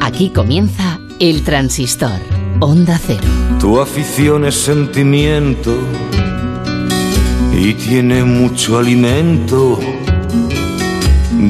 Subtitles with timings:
[0.00, 2.20] Aquí comienza El Transistor,
[2.60, 3.26] Onda Cero.
[3.60, 5.76] Tu afición es sentimiento
[7.52, 9.78] y tiene mucho alimento.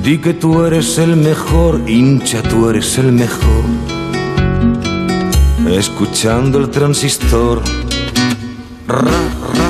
[0.02, 3.64] Di que tú eres el mejor, hincha, tú eres el mejor.
[5.68, 7.62] Escuchando el transistor.
[8.86, 9.65] Ra, ra.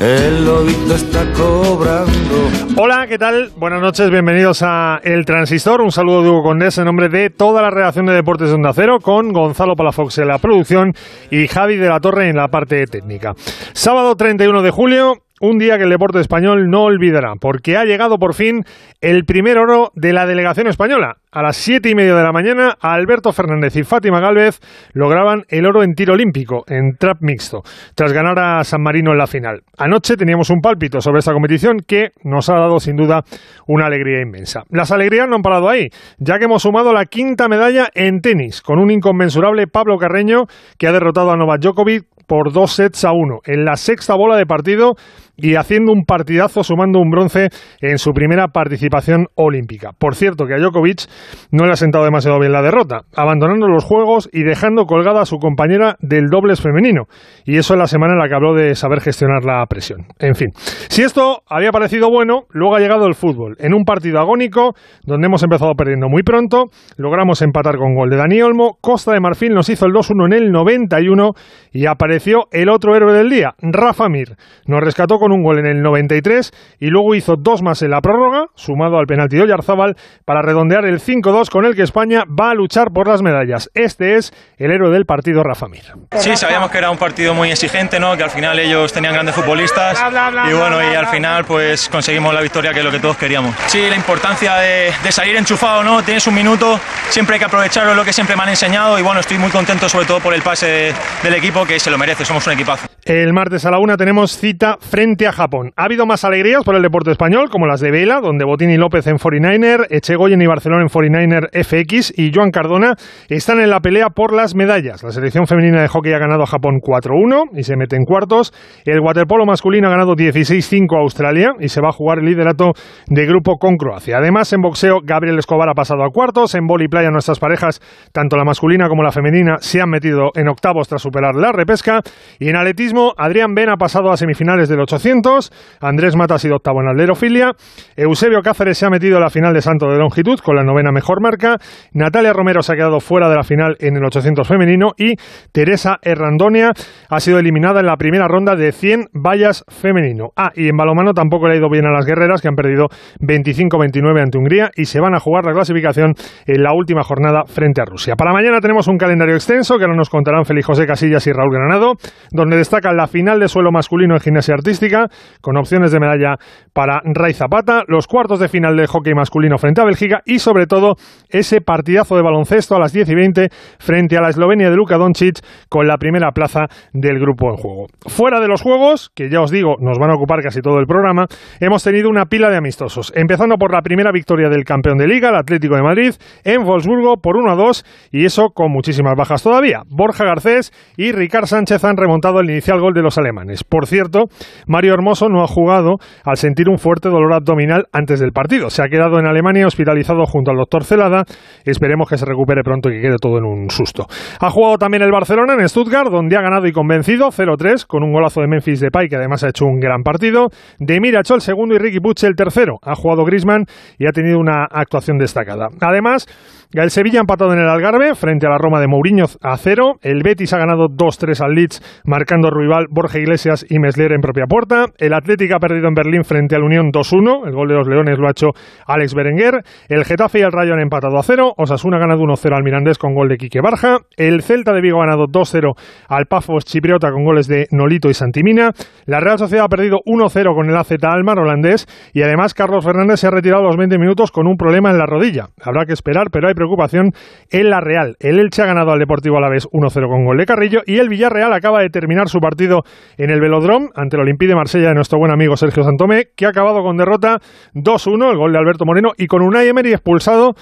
[0.00, 2.48] El lobito está cobrando.
[2.76, 3.50] Hola, ¿qué tal?
[3.58, 5.82] Buenas noches, bienvenidos a El Transistor.
[5.82, 8.72] Un saludo de Hugo Condés en nombre de toda la redacción de Deportes de Onda
[8.72, 10.94] Cero, con Gonzalo Palafox en la producción
[11.30, 13.34] y Javi de la Torre en la parte técnica.
[13.74, 18.18] Sábado 31 de julio, un día que el deporte español no olvidará, porque ha llegado
[18.18, 18.62] por fin
[19.00, 21.16] el primer oro de la delegación española.
[21.32, 24.60] A las siete y media de la mañana, Alberto Fernández y Fátima Gálvez
[24.92, 27.62] lograban el oro en tiro olímpico, en trap mixto,
[27.94, 29.62] tras ganar a San Marino en la final.
[29.78, 33.22] Anoche teníamos un pálpito sobre esta competición que nos ha dado sin duda
[33.66, 34.64] una alegría inmensa.
[34.68, 35.88] Las alegrías no han parado ahí,
[36.18, 40.44] ya que hemos sumado la quinta medalla en tenis, con un inconmensurable Pablo Carreño
[40.76, 44.36] que ha derrotado a Novak Djokovic por dos sets a uno en la sexta bola
[44.36, 44.94] de partido
[45.40, 47.48] y haciendo un partidazo sumando un bronce
[47.80, 49.90] en su primera participación olímpica.
[49.98, 51.06] Por cierto, que a Djokovic
[51.50, 55.26] no le ha sentado demasiado bien la derrota, abandonando los juegos y dejando colgada a
[55.26, 57.04] su compañera del dobles femenino.
[57.44, 60.06] Y eso en la semana en la que habló de saber gestionar la presión.
[60.18, 60.50] En fin,
[60.88, 63.56] si esto había parecido bueno, luego ha llegado el fútbol.
[63.58, 66.66] En un partido agónico, donde hemos empezado perdiendo muy pronto,
[66.96, 70.32] logramos empatar con gol de Dani Olmo, Costa de Marfil nos hizo el 2-1 en
[70.32, 71.32] el 91
[71.72, 74.36] y apareció el otro héroe del día, Rafa Mir.
[74.66, 78.00] Nos rescató con un gol en el 93 y luego hizo dos más en la
[78.00, 82.50] prórroga, sumado al penalti de Oyarzábal, para redondear el 5-2 con el que España va
[82.50, 83.70] a luchar por las medallas.
[83.74, 85.84] Este es el héroe del partido, Rafa Mir.
[86.12, 88.16] Sí, sabíamos que era un partido muy exigente, ¿no?
[88.16, 90.02] que al final ellos tenían grandes futbolistas
[90.48, 93.54] y bueno, y al final pues conseguimos la victoria que es lo que todos queríamos.
[93.66, 96.02] Sí, la importancia de, de salir enchufado, ¿no?
[96.02, 99.02] Tienes un minuto, siempre hay que aprovecharlo, es lo que siempre me han enseñado y
[99.02, 101.98] bueno, estoy muy contento sobre todo por el pase de, del equipo que se lo
[101.98, 102.89] merece, somos un equipazo.
[103.04, 105.72] El martes a la una tenemos cita frente a Japón.
[105.76, 109.06] Ha habido más alegrías por el deporte español, como las de Vela, donde Botini López
[109.06, 112.96] en 49er, Echegoyen y Barcelona en 49er FX y Joan Cardona
[113.30, 115.02] están en la pelea por las medallas.
[115.02, 118.52] La selección femenina de hockey ha ganado a Japón 4-1 y se mete en cuartos.
[118.84, 122.72] El waterpolo masculino ha ganado 16-5 a Australia y se va a jugar el liderato
[123.06, 124.18] de grupo con Croacia.
[124.18, 126.54] Además, en boxeo, Gabriel Escobar ha pasado a cuartos.
[126.54, 127.80] En boli playa, nuestras parejas,
[128.12, 132.02] tanto la masculina como la femenina, se han metido en octavos tras superar la repesca.
[132.38, 135.50] Y en atletismo, Adrián Ben ha pasado a semifinales del 800.
[135.80, 137.52] Andrés Mata ha sido octavo en alderofilia.
[137.96, 140.90] Eusebio Cáceres se ha metido en la final de Santo de longitud con la novena
[140.92, 141.56] mejor marca.
[141.92, 144.90] Natalia Romero se ha quedado fuera de la final en el 800 femenino.
[144.96, 145.14] Y
[145.52, 146.70] Teresa Errandonia
[147.08, 150.30] ha sido eliminada en la primera ronda de 100 vallas femenino.
[150.36, 152.86] Ah, y en balomano tampoco le ha ido bien a las guerreras que han perdido
[153.20, 156.14] 25-29 ante Hungría y se van a jugar la clasificación
[156.46, 158.16] en la última jornada frente a Rusia.
[158.16, 161.52] Para mañana tenemos un calendario extenso que ahora nos contarán Félix José Casillas y Raúl
[161.52, 161.94] Granado,
[162.30, 162.56] donde
[162.92, 165.08] la final de suelo masculino en gimnasia artística,
[165.40, 166.36] con opciones de medalla
[166.72, 170.66] para Ray Zapata, los cuartos de final de hockey masculino frente a Bélgica y sobre
[170.66, 170.96] todo
[171.28, 173.48] ese partidazo de baloncesto a las 10 y 20
[173.78, 177.86] frente a la Eslovenia de Luka Doncic con la primera plaza del grupo en juego.
[178.06, 180.86] Fuera de los juegos, que ya os digo, nos van a ocupar casi todo el
[180.86, 181.26] programa,
[181.60, 185.28] hemos tenido una pila de amistosos, empezando por la primera victoria del campeón de liga,
[185.28, 186.14] el Atlético de Madrid,
[186.44, 189.82] en Wolfsburgo por 1 a 2 y eso con muchísimas bajas todavía.
[189.88, 193.64] Borja Garcés y Ricard Sánchez han remontado el inicial gol de los alemanes.
[193.64, 194.26] Por cierto,
[194.66, 198.70] Mario Hermoso no ha jugado al sentir un fuerte dolor abdominal antes del partido.
[198.70, 201.24] Se ha quedado en Alemania hospitalizado junto al doctor Celada.
[201.64, 204.06] Esperemos que se recupere pronto y que quede todo en un susto.
[204.40, 208.12] Ha jugado también el Barcelona en Stuttgart, donde ha ganado y convencido 0-3 con un
[208.12, 210.48] golazo de Memphis Depay, que además ha hecho un gran partido.
[210.78, 212.78] De Miracho el segundo y Ricky Puche el tercero.
[212.82, 213.64] Ha jugado Grisman
[213.98, 215.68] y ha tenido una actuación destacada.
[215.80, 216.26] Además,
[216.72, 219.94] el Sevilla ha empatado en el Algarve frente a la Roma de Mourinho a cero.
[220.02, 224.44] El Betis ha ganado 2-3 al Leeds, marcando rival Borja Iglesias y Mesler en propia
[224.46, 224.86] puerta.
[224.98, 227.48] El Atlético ha perdido en Berlín frente al Unión 2-1.
[227.48, 228.50] El gol de los Leones lo ha hecho
[228.86, 229.62] Alex Berenguer.
[229.88, 231.52] El Getafe y el Rayo han empatado a cero.
[231.56, 233.98] Osasuna ha ganado 1-0 al Mirandés con gol de Quique Barja.
[234.16, 235.74] El Celta de Vigo ha ganado 2-0
[236.08, 238.70] al Pafos Chipriota con goles de Nolito y Santimina.
[239.06, 241.88] La Real Sociedad ha perdido 1-0 con el AZ Almar holandés.
[242.12, 244.98] Y además Carlos Fernández se ha retirado a los 20 minutos con un problema en
[244.98, 245.48] la rodilla.
[245.60, 247.12] Habrá que esperar, pero hay preocupación
[247.50, 248.16] en la Real.
[248.20, 251.54] El Elche ha ganado al Deportivo Alavés 1-0 con gol de Carrillo y el Villarreal
[251.54, 252.82] acaba de terminar su partido
[253.16, 256.44] en el Velodrome ante el Olympique de Marsella de nuestro buen amigo Sergio Santomé, que
[256.44, 257.38] ha acabado con derrota
[257.74, 260.54] 2-1, el gol de Alberto Moreno y con Unai Emery expulsado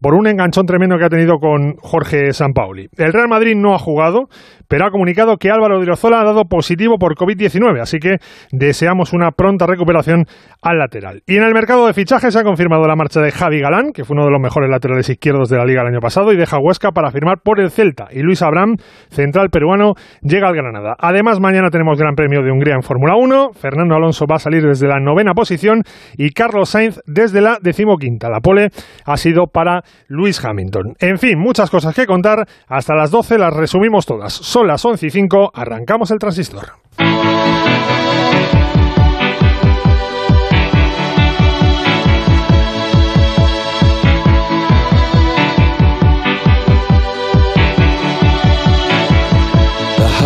[0.00, 2.88] por un enganchón tremendo que ha tenido con Jorge Sampaoli.
[2.96, 4.28] El Real Madrid no ha jugado,
[4.68, 8.18] pero ha comunicado que Álvaro de Rozola ha dado positivo por COVID-19, así que
[8.52, 10.24] deseamos una pronta recuperación
[10.60, 11.22] al lateral.
[11.26, 14.04] Y en el mercado de fichajes se ha confirmado la marcha de Javi Galán, que
[14.04, 16.58] fue uno de los mejores laterales izquierdos de la liga el año pasado, y deja
[16.58, 18.08] Huesca para firmar por el Celta.
[18.10, 18.76] Y Luis Abraham,
[19.08, 20.94] central peruano, llega al Granada.
[20.98, 23.52] Además, mañana tenemos Gran Premio de Hungría en Fórmula 1.
[23.54, 25.82] Fernando Alonso va a salir desde la novena posición
[26.16, 28.28] y Carlos Sainz desde la decimoquinta.
[28.28, 28.68] La pole
[29.04, 30.94] ha sido para Luis Hamilton.
[30.98, 32.46] En fin, muchas cosas que contar.
[32.68, 34.32] Hasta las 12 las resumimos todas.
[34.32, 35.52] Son las 11 y 5.
[35.54, 36.72] Arrancamos el transistor.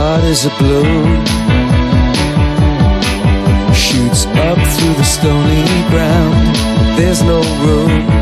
[0.00, 1.24] heart is a balloon
[3.74, 6.56] shoots up through the stony ground
[6.96, 8.19] there's no room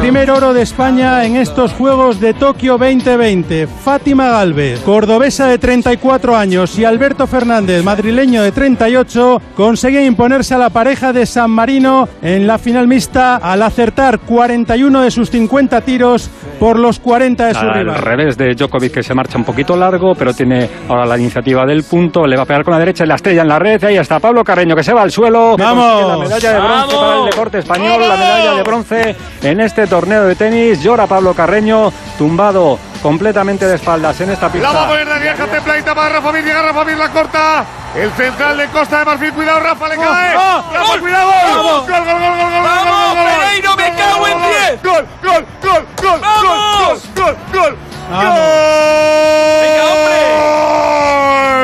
[0.00, 3.66] Primer oro de España en estos Juegos de Tokio 2020.
[3.66, 10.58] Fátima Galvez, cordobesa de 34 años, y Alberto Fernández, madrileño de 38, consiguen imponerse a
[10.58, 15.80] la pareja de San Marino en la final mixta al acertar 41 de sus 50
[15.80, 16.28] tiros
[16.60, 17.88] por los 40 de su rival.
[17.88, 21.64] Al revés de Djokovic que se marcha un poquito largo, pero tiene ahora la iniciativa
[21.64, 23.82] del punto, le va a pegar con la derecha y la estrella en la red,
[23.82, 26.08] ahí está Pablo Carreño que se va al suelo, ¡Vamos!
[26.08, 30.24] la medalla de bronce para el deporte español, la medalla de bronce en este torneo
[30.24, 34.72] de tenis, llora Pablo Carreño, tumbado completamente de espaldas en esta pista.
[34.72, 35.06] La va a poner
[35.50, 37.64] templadita para Rafa Mir, llega Rafa Mir, la corta,
[37.94, 40.64] el central de Costa de Marfil, cuidado Rafa, le cae, ¡Oh!
[40.72, 41.00] Rafa, ¡Gol!
[41.00, 44.82] cuidado, gol, gol, gol, gol, gol, gol, ¡Vamos, gol, gol, Pereiro, me cago en diez!
[44.82, 47.02] Gol, gol, gol, gol, ¡Vamos!
[47.14, 47.76] gol, gol, gol,
[48.10, 48.40] ¡Vamos!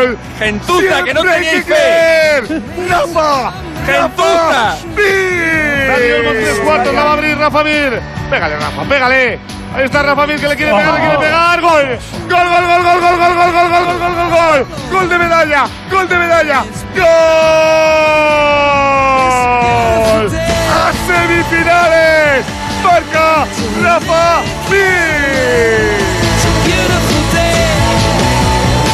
[0.03, 0.19] Gol.
[0.39, 2.43] ¡Gentuza, que no tenéis que fe!
[2.89, 3.53] Rafa,
[3.87, 4.77] ¡Gentuza!
[4.95, 8.01] Tres cuartos, la va a abrir Rafa Mir.
[8.31, 9.39] Pégale, Rafa, pégale.
[9.75, 11.61] Ahí está Rafa Mir que le quiere pegar, le quiere pegar.
[11.61, 11.99] Gol.
[12.29, 14.67] Gol, gol, gol, gol, gol, gol, gol, gol, gol, gol, gol, gol, gol.
[14.91, 16.65] Gol de medalla, gol de medalla.
[16.95, 17.07] Gol.
[20.73, 22.45] A semifinales.
[22.83, 23.47] Marca
[23.83, 26.02] Rafa Mir.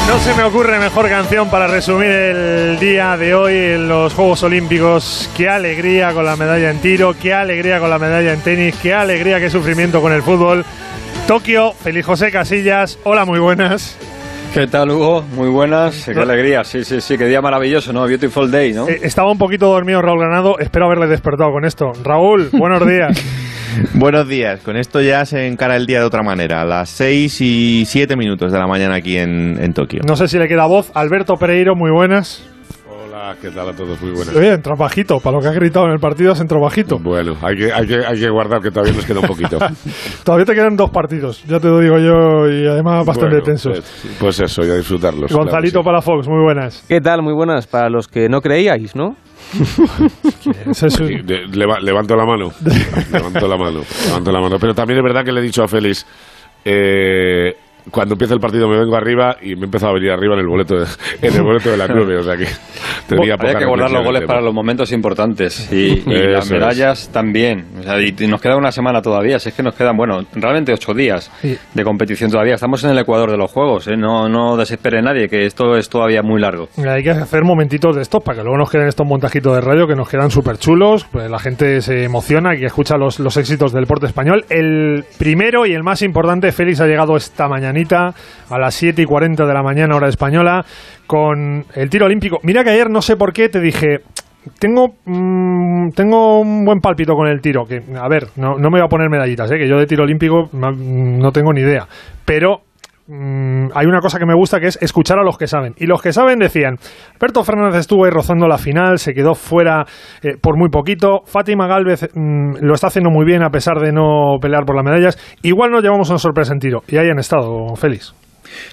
[0.08, 4.42] No se me ocurre mejor canción para resumir el día de hoy en los Juegos
[4.42, 5.30] Olímpicos.
[5.36, 8.94] Qué alegría con la medalla en tiro, qué alegría con la medalla en tenis, qué
[8.94, 10.64] alegría, qué sufrimiento con el fútbol.
[11.26, 13.98] Tokio, feliz José Casillas, hola, muy buenas.
[14.54, 15.22] ¿Qué tal, Hugo?
[15.36, 16.06] Muy buenas.
[16.06, 16.64] Qué alegría.
[16.64, 17.18] Sí, sí, sí.
[17.18, 18.06] Qué día maravilloso, ¿no?
[18.06, 18.88] Beautiful day, ¿no?
[18.88, 21.92] Eh, estaba un poquito dormido Raúl Granado, espero haberle despertado con esto.
[22.02, 23.22] Raúl, buenos días.
[23.94, 27.40] Buenos días, con esto ya se encara el día de otra manera, a las 6
[27.40, 30.02] y 7 minutos de la mañana aquí en, en Tokio.
[30.06, 30.90] No sé si le queda voz.
[30.94, 32.44] Alberto Pereiro, muy buenas.
[33.20, 34.00] Hola, ¿qué tal a todos?
[34.00, 34.36] Muy buenas.
[34.36, 37.00] Oye, entró bajito, para lo que has gritado en el partido has entrado bajito.
[37.00, 39.58] Bueno, hay que, hay, que, hay que guardar que todavía nos queda un poquito.
[40.24, 43.72] Todavía te quedan dos partidos, ya te lo digo yo, y además bastante Bueno, tensos.
[43.72, 45.32] Pues, pues eso, y a disfrutarlos.
[45.32, 46.84] Gonzalito para Fox, muy buenas.
[46.86, 47.22] ¿Qué tal?
[47.22, 47.66] Muy buenas.
[47.66, 49.16] Para los que no creíais, ¿no?
[50.70, 51.14] Es claro sí.
[51.52, 52.52] Leva- levanto la mano.
[53.12, 53.80] levanto la mano.
[54.06, 54.56] Levanto la mano.
[54.60, 56.06] Pero también es verdad que le he dicho a Félix.
[56.64, 57.52] eh,
[57.90, 60.40] cuando empieza el partido me vengo arriba y me he empezado a venir arriba en
[60.40, 60.86] el boleto de,
[61.22, 62.46] en el boleto de la 9, o sea que
[63.08, 66.52] tenía Había que guardar los goles el para los momentos importantes y, y las es.
[66.52, 67.66] medallas también.
[67.78, 69.38] O sea, y, y nos queda una semana todavía.
[69.38, 71.56] Si es que nos quedan, bueno, realmente ocho días Sí.
[71.74, 72.54] de competición todavía.
[72.54, 73.88] Estamos en el Ecuador de los Juegos.
[73.88, 73.96] ¿eh?
[73.96, 76.68] No, no desespere nadie, que esto es todavía muy largo.
[76.86, 79.86] Hay que hacer momentitos de estos para que luego nos queden estos montajitos de radio
[79.86, 81.04] que nos quedan súper chulos.
[81.10, 84.44] Pues la gente se emociona y escucha los, los éxitos del deporte español.
[84.50, 87.48] El primero y el más importante, Félix ha llegado esta
[88.50, 90.64] a las 7 y 40 de la mañana, hora española,
[91.06, 92.38] con el tiro olímpico.
[92.42, 94.00] Mira que ayer no sé por qué te dije.
[94.58, 97.64] Tengo, mm, tengo un buen pálpito con el tiro.
[97.64, 99.58] Que, a ver, no, no me voy a poner medallitas, ¿eh?
[99.58, 101.86] que yo de tiro olímpico no, no tengo ni idea.
[102.24, 102.62] Pero
[103.08, 105.74] mm, hay una cosa que me gusta que es escuchar a los que saben.
[105.76, 106.76] Y los que saben decían,
[107.14, 109.84] Alberto Fernández estuvo ahí rozando la final, se quedó fuera
[110.22, 111.22] eh, por muy poquito.
[111.24, 114.84] Fátima Galvez mm, lo está haciendo muy bien a pesar de no pelear por las
[114.84, 115.18] medallas.
[115.42, 116.82] Igual nos llevamos una sorpresa en tiro.
[116.86, 118.14] Y ahí han estado, Félix.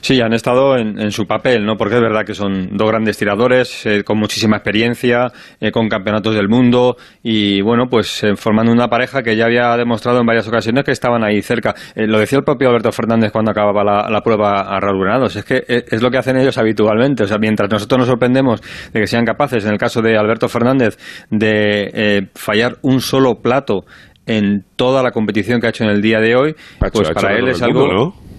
[0.01, 1.75] Sí, han estado en, en su papel, ¿no?
[1.75, 6.35] Porque es verdad que son dos grandes tiradores eh, con muchísima experiencia, eh, con campeonatos
[6.35, 10.47] del mundo y, bueno, pues eh, formando una pareja que ya había demostrado en varias
[10.47, 11.73] ocasiones que estaban ahí cerca.
[11.95, 15.35] Eh, lo decía el propio Alberto Fernández cuando acababa la, la prueba a Raúl Granados.
[15.35, 17.23] Es que eh, es lo que hacen ellos habitualmente.
[17.23, 18.61] O sea, mientras nosotros nos sorprendemos
[18.93, 20.97] de que sean capaces, en el caso de Alberto Fernández,
[21.29, 23.85] de eh, fallar un solo plato
[24.25, 27.47] en toda la competición que ha hecho en el día de hoy, pues para él
[27.47, 27.81] es algo...
[27.81, 28.34] mundo, ¿no?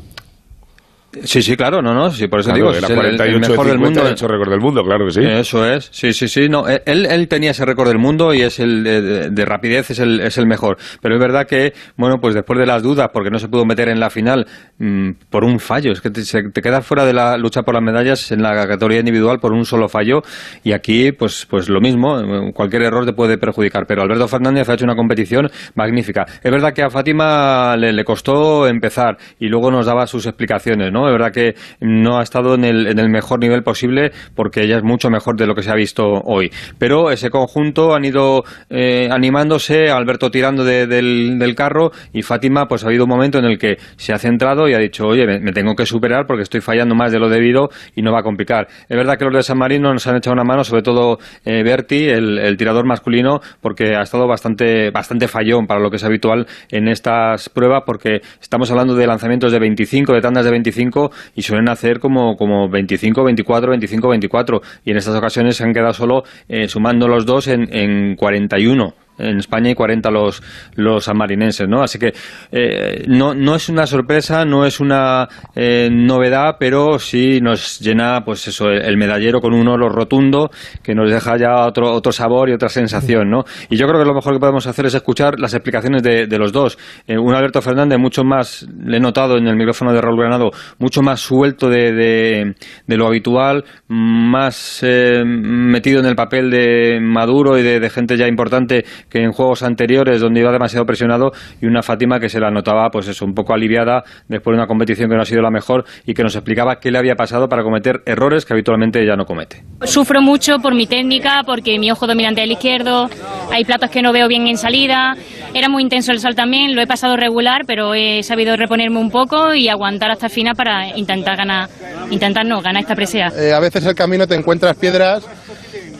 [1.24, 3.50] Sí, sí, claro, no, no, sí, por eso Claro, digo, era es el- el, 48
[3.50, 4.12] mejor de del 50, mundo.
[4.12, 5.20] hecho récord del mundo, claro que sí.
[5.24, 8.42] Eso es, sí, sí, sí, no, eh, él, él tenía ese récord del mundo y
[8.42, 11.72] es el de, de- de rapidez es el, es el mejor, pero es verdad que,
[11.96, 14.46] bueno, pues después de las dudas, porque no se pudo meter en la final
[14.78, 17.74] mm, por un fallo, es que te, se- te quedas fuera de la lucha por
[17.74, 20.22] las medallas en la categoría individual por un solo fallo
[20.64, 24.74] y aquí, pues, pues lo mismo, cualquier error te puede perjudicar, pero Alberto Fernández ha
[24.74, 26.26] hecho una competición magnífica.
[26.42, 30.92] Es verdad que a Fátima le, le costó empezar y luego nos daba sus explicaciones,
[30.92, 31.05] ¿no?
[31.08, 34.76] Es verdad que no ha estado en el, en el mejor nivel posible porque ella
[34.78, 36.50] es mucho mejor de lo que se ha visto hoy.
[36.78, 42.66] Pero ese conjunto han ido eh, animándose, Alberto tirando de- del, del carro y Fátima,
[42.66, 45.26] pues ha habido un momento en el que se ha centrado y ha dicho, oye,
[45.26, 48.20] me, me tengo que superar porque estoy fallando más de lo debido y no va
[48.20, 48.68] a complicar.
[48.88, 51.62] Es verdad que los de San Marino nos han echado una mano, sobre todo eh,
[51.62, 56.04] Berti, el, el tirador masculino, porque ha estado bastante, bastante fallón para lo que es
[56.04, 60.95] habitual en estas pruebas, porque estamos hablando de lanzamientos de 25, de tandas de 25,
[61.34, 65.72] y suelen hacer como, como 25, 24, 25, 24, y en estas ocasiones se han
[65.72, 70.42] quedado solo eh, sumando los dos en, en 41 en España y 40 los,
[70.74, 71.82] los sanmarinenses, ¿no?
[71.82, 72.12] Así que
[72.52, 78.22] eh, no, no es una sorpresa, no es una eh, novedad, pero sí nos llena,
[78.24, 80.50] pues eso, el, medallero con un oro rotundo
[80.82, 83.44] que nos deja ya otro, otro sabor y otra sensación, ¿no?
[83.68, 86.38] Y yo creo que lo mejor que podemos hacer es escuchar las explicaciones de, de
[86.38, 86.78] los dos.
[87.06, 90.50] Eh, un Alberto Fernández mucho más, le he notado en el micrófono de Raúl Granado,
[90.78, 92.54] mucho más suelto de, de,
[92.86, 98.26] de lo habitual, más eh, metido en el papel de Maduro y de gente ya
[98.26, 98.84] importante
[99.16, 101.30] que en juegos anteriores donde iba demasiado presionado
[101.62, 104.66] y una Fátima que se la notaba pues eso un poco aliviada después de una
[104.66, 107.48] competición que no ha sido la mejor y que nos explicaba qué le había pasado
[107.48, 109.64] para cometer errores que habitualmente ella no comete.
[109.84, 113.08] Sufro mucho por mi técnica, porque mi ojo dominante es el izquierdo,
[113.50, 115.14] hay platos que no veo bien en salida,
[115.54, 119.10] era muy intenso el sol también, lo he pasado regular, pero he sabido reponerme un
[119.10, 121.70] poco y aguantar hasta el final para intentar ganar,
[122.10, 123.28] intentar no, ganar esta presea.
[123.28, 125.26] Eh, a veces el camino te encuentras piedras,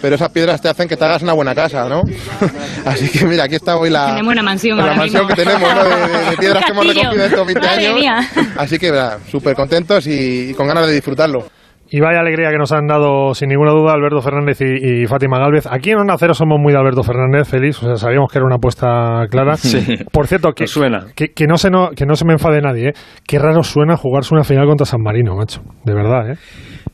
[0.00, 2.02] pero esas piedras te hacen que te hagas una buena casa, ¿no?
[2.84, 5.28] Así que mira, aquí está hoy la, Tenemos una mansión la mansión mismo.
[5.28, 5.84] que tenemos, ¿no?
[5.84, 7.98] De, de- de piedras que hemos recogido estos 20 Madre años.
[8.00, 8.18] mía.
[8.56, 11.44] Así que, verdad, súper contentos y, y con ganas de disfrutarlo.
[11.88, 15.38] Y vaya alegría que nos han dado, sin ninguna duda, Alberto Fernández y, y Fátima
[15.38, 15.68] Gálvez.
[15.70, 17.80] Aquí en Onda Cero somos muy de Alberto Fernández, feliz.
[17.80, 19.56] O sea, sabíamos que era una apuesta clara.
[19.56, 19.96] Sí.
[20.10, 21.06] Por cierto, que, suena.
[21.14, 22.92] Que, que no se no, que no se me enfade nadie, ¿eh?
[23.24, 25.60] Qué raro suena jugarse una final contra San Marino, macho.
[25.84, 26.36] De verdad, ¿eh?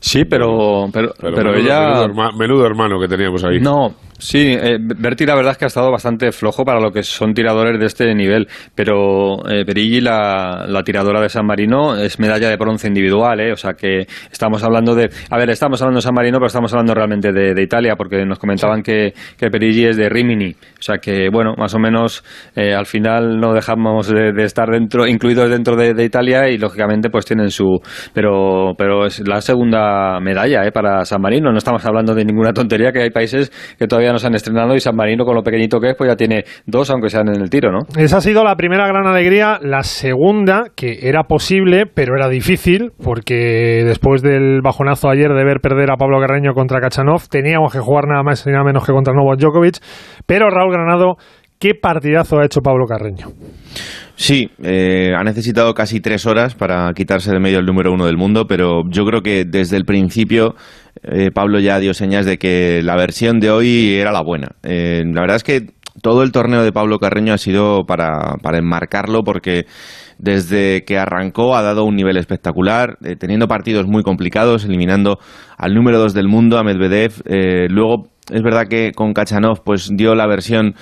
[0.05, 1.79] Sí, pero, pero, pero, menudo, ella...
[1.79, 3.61] menudo, herma- menudo hermano que teníamos ahí.
[3.61, 7.03] No, sí, eh, Berti la verdad es que ha estado bastante flojo para lo que
[7.03, 9.63] son tiradores de este nivel, pero eh,
[10.01, 13.51] la, la tiradora de San Marino, es medalla de bronce individual, ¿eh?
[13.51, 15.09] o sea que estamos hablando de...
[15.29, 18.25] A ver, estamos hablando de San Marino, pero estamos hablando realmente de, de Italia, porque
[18.25, 22.23] nos comentaban que, que Perilli es de Rimini, o sea que, bueno, más o menos
[22.55, 26.57] eh, al final no dejamos de, de estar dentro, incluidos dentro de, de Italia y
[26.57, 27.79] lógicamente pues tienen su...
[28.13, 30.71] Pero, pero es la segunda medalla ¿eh?
[30.71, 34.17] para San Marino, no estamos hablando de ninguna tontería, que hay países que todavía no
[34.17, 36.89] se han estrenado y San Marino con lo pequeñito que es pues ya tiene dos,
[36.89, 37.79] aunque sean en el tiro, ¿no?
[37.97, 39.59] Esa ha sido la primera gran alegría.
[39.61, 45.59] La segunda, que era posible, pero era difícil, porque después del bajonazo ayer de ver
[45.61, 48.91] perder a Pablo Carreño contra Kachanov, teníamos que jugar nada más y nada menos que
[48.91, 49.77] contra Novak Djokovic.
[50.25, 51.15] Pero Raúl Granado,
[51.59, 53.27] qué partidazo ha hecho Pablo Carreño.
[54.15, 58.17] Sí, eh, ha necesitado casi tres horas para quitarse de medio el número uno del
[58.17, 60.55] mundo, pero yo creo que desde el principio
[61.01, 64.49] eh, Pablo ya dio señas de que la versión de hoy era la buena.
[64.61, 65.67] Eh, la verdad es que
[66.01, 69.65] todo el torneo de Pablo Carreño ha sido para, para enmarcarlo porque
[70.17, 75.19] desde que arrancó ha dado un nivel espectacular, eh, teniendo partidos muy complicados, eliminando
[75.57, 77.21] al número dos del mundo, a Medvedev.
[77.25, 80.75] Eh, luego es verdad que con Kachanov pues dio la versión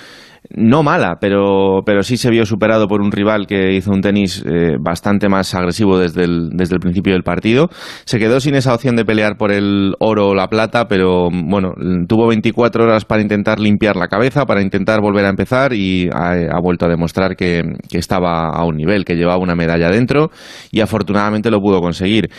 [0.55, 4.43] no mala, pero, pero sí se vio superado por un rival que hizo un tenis
[4.45, 7.69] eh, bastante más agresivo desde el, desde el principio del partido.
[8.05, 11.73] Se quedó sin esa opción de pelear por el oro o la plata, pero bueno,
[12.07, 16.59] tuvo 24 horas para intentar limpiar la cabeza, para intentar volver a empezar y ha,
[16.61, 20.29] vuelto a demostrar que, que estaba a un nivel, que llevaba una medalla dentro
[20.71, 22.29] y afortunadamente lo pudo conseguir.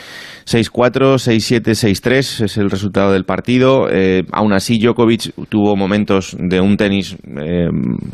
[0.45, 3.89] 6-4, 6-7, 6-3 es el resultado del partido.
[3.91, 7.69] Eh, aún así, Djokovic tuvo momentos de un tenis eh,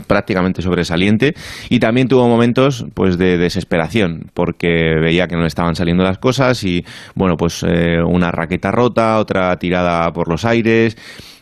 [0.07, 1.35] prácticamente sobresaliente.
[1.69, 6.19] Y también tuvo momentos pues de desesperación porque veía que no le estaban saliendo las
[6.19, 10.97] cosas y bueno pues eh, una raqueta rota, otra tirada por los aires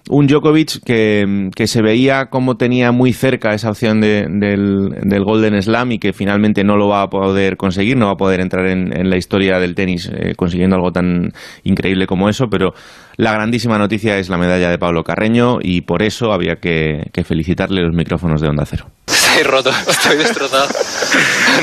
[0.08, 5.24] un Djokovic que, que, se veía como tenía muy cerca esa opción de, del, del,
[5.24, 8.40] Golden Slam y que finalmente no lo va a poder conseguir, no va a poder
[8.40, 11.32] entrar en, la historia del tenis eh, consiguiendo algo tan
[11.64, 12.72] increíble como eso, pero
[13.16, 17.82] la grandísima noticia es la medalla de Pablo Carreño y por eso había que felicitarle
[17.82, 18.86] los micrófonos de Onda Cero.
[19.36, 20.66] Estoy roto, estoy destrozado.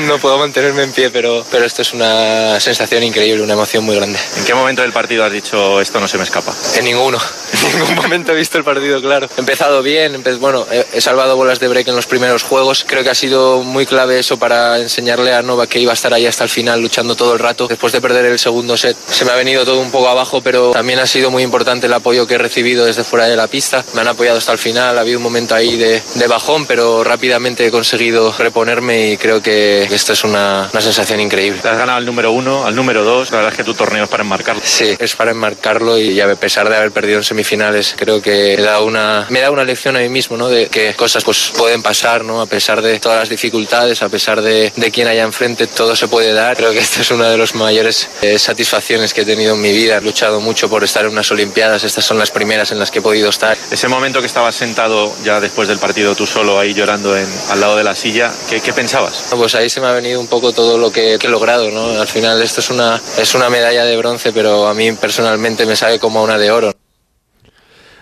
[0.06, 3.96] No puedo mantenerme en pie, pero, pero esto es una sensación increíble, una emoción muy
[3.96, 4.16] grande.
[4.38, 6.54] ¿En qué momento del partido has dicho esto no se me escapa?
[6.76, 7.18] En ninguno,
[7.52, 9.28] en ningún momento he visto el partido claro.
[9.36, 12.84] He empezado bien, empe- bueno, he, he salvado bolas de break en los primeros juegos.
[12.86, 16.14] Creo que ha sido muy clave eso para enseñarle a Nova que iba a estar
[16.14, 17.66] ahí hasta el final luchando todo el rato.
[17.66, 20.70] Después de perder el segundo set, se me ha venido todo un poco abajo, pero
[20.70, 23.84] también ha sido muy importante el apoyo que he recibido desde fuera de la pista.
[23.94, 27.02] Me han apoyado hasta el final, ha habido un momento ahí de, de bajón, pero
[27.02, 31.60] rápidamente he conseguido reponerme y creo que esto es una, una sensación increíble.
[31.60, 33.30] Te has ganado al número uno, al número dos.
[33.30, 34.62] La verdad es que tu torneo es para enmarcarlo.
[34.64, 38.62] Sí, es para enmarcarlo y a pesar de haber perdido en semifinales, creo que he
[38.62, 40.48] dado una, me dado una lección a mí mismo, ¿no?
[40.48, 42.40] De que cosas pues pueden pasar, ¿no?
[42.40, 46.08] A pesar de todas las dificultades, a pesar de, de quién haya enfrente, todo se
[46.08, 46.56] puede dar.
[46.56, 49.72] Creo que esta es una de las mayores eh, satisfacciones que he tenido en mi
[49.72, 49.98] vida.
[49.98, 51.84] He luchado mucho por estar en unas Olimpiadas.
[51.84, 53.56] Estas son las primeras en las que he podido estar.
[53.70, 57.60] Ese momento que estabas sentado ya después del partido tú solo ahí llorando en, al
[57.60, 59.32] lado de la silla, ¿qué, qué pensabas?
[59.36, 62.00] Pues ahí se me ha venido un poco todo lo que, que he logrado, ¿no?
[62.00, 65.76] Al final esto es una, es una medalla de bronce, pero a mí personalmente me
[65.76, 66.72] sabe como a una de oro.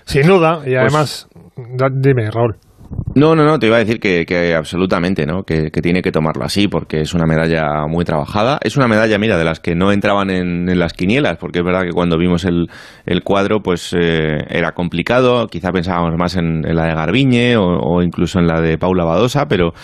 [0.06, 2.56] Sin duda, y además, da- dime, Raúl.
[3.14, 5.42] No, no, no, te iba a decir que, que absolutamente, ¿no?
[5.42, 8.58] Que, que tiene que tomarlo así porque es una medalla muy trabajada.
[8.62, 11.64] Es una medalla, mira, de las que no entraban en, en las quinielas, porque es
[11.64, 12.68] verdad que cuando vimos el,
[13.22, 15.46] cuadro, pues eh, era complicado.
[15.48, 19.04] Quizá pensábamos más en, en la de Garbiñe o, o incluso en la de Paula
[19.04, 19.74] Badosa, pero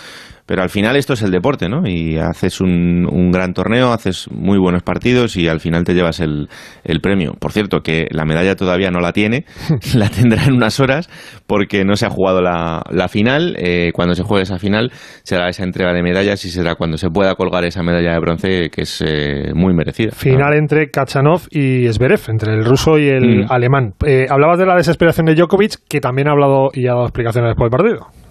[0.49, 1.83] pero al final esto es el deporte, ¿no?
[1.87, 6.19] Y haces un, un gran torneo, haces muy buenos partidos y al final te llevas
[6.21, 6.49] el,
[6.83, 7.33] el premio.
[7.39, 9.45] Por cierto, que la medalla todavía no la tiene,
[9.93, 11.07] la tendrá en unas horas
[11.45, 13.55] porque no se ha jugado la, la final.
[13.59, 14.91] Eh, cuando se juegue esa final
[15.21, 18.69] será esa entrega de medallas y será cuando se pueda colgar esa medalla de bronce
[18.71, 20.09] que es eh, muy merecida.
[20.13, 23.51] Final entre Kachanov y Zverev, entre el ruso y el Mm.
[23.51, 23.93] alemán.
[24.03, 27.49] Eh, hablabas de la desesperación de Djokovic, que también ha hablado y ha dado explicaciones
[27.51, 28.28] después del partido.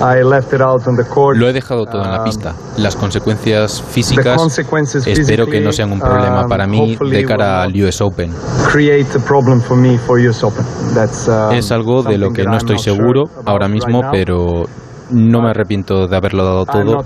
[0.00, 2.54] Lo he dejado todo en la pista.
[2.76, 4.58] Las consecuencias físicas
[5.06, 8.32] espero que no sean un problema um, para mí de cara al US Open.
[8.70, 10.64] create a problem for me for US Open.
[10.94, 14.64] That's, um, Es algo de lo que no estoy seguro ahora mismo, pero
[15.10, 17.04] no me arrepiento de haberlo dado todo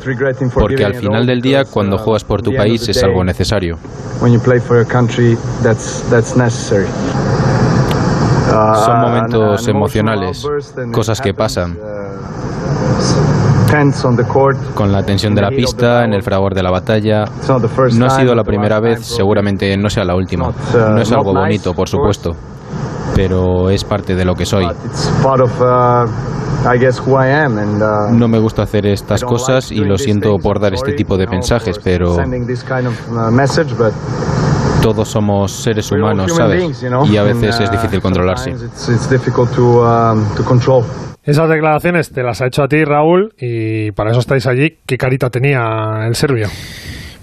[0.55, 3.79] porque al final del día cuando uh, juegas por tu país es algo necesario.
[4.21, 6.87] When you play for your country, that's that's necessary.
[8.49, 10.47] Uh, Son momentos emocionales,
[10.93, 11.73] cosas que pasan.
[11.73, 12.17] uh,
[12.97, 13.66] tense on the court.
[14.75, 17.25] Con la tensión de la pista, en el fragor de la batalla.
[17.99, 20.49] No ha sido la primera vez, seguramente no sea la última.
[20.49, 20.53] Uh,
[20.95, 22.33] No es algo bonito, por supuesto,
[23.15, 24.65] pero es parte de lo que soy.
[24.65, 26.07] Uh, uh,
[28.13, 31.79] No me gusta hacer estas cosas y lo siento por dar este tipo de mensajes,
[31.83, 32.17] pero
[34.83, 36.83] todos somos seres humanos, human ¿sabes?
[37.11, 38.53] Y a veces es difícil controlarse.
[41.27, 44.77] Esas declaraciones te las ha hecho a ti, Raúl, y para eso estáis allí.
[44.87, 46.47] ¿Qué carita tenía el serbio?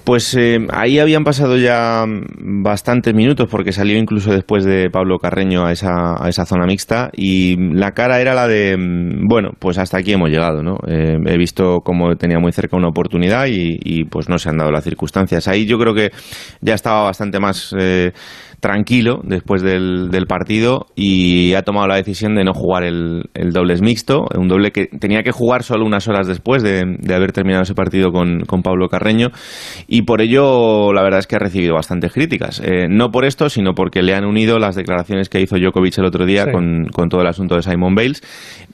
[0.03, 2.03] Pues eh, ahí habían pasado ya
[2.37, 7.09] bastantes minutos porque salió incluso después de Pablo Carreño a esa, a esa zona mixta
[7.13, 10.79] y la cara era la de, mm, bueno, pues hasta aquí hemos llegado, ¿no?
[10.85, 14.57] Eh, he visto cómo tenía muy cerca una oportunidad y, y, pues no se han
[14.57, 15.47] dado las circunstancias.
[15.47, 16.11] Ahí yo creo que
[16.59, 18.11] ya estaba bastante más eh,
[18.63, 23.51] tranquilo después del, del partido y ha tomado la decisión de no jugar el, el
[23.51, 27.33] dobles mixto, un doble que tenía que jugar solo unas horas después de, de haber
[27.33, 29.31] terminado ese partido con, con Pablo Carreño
[29.89, 32.61] y por ello la verdad es que ha recibido bastantes críticas.
[32.63, 36.05] Eh, no por esto, sino porque le han unido las declaraciones que hizo Djokovic el
[36.05, 36.51] otro día Sí.
[36.53, 38.21] con, con todo el asunto de Simon Bales.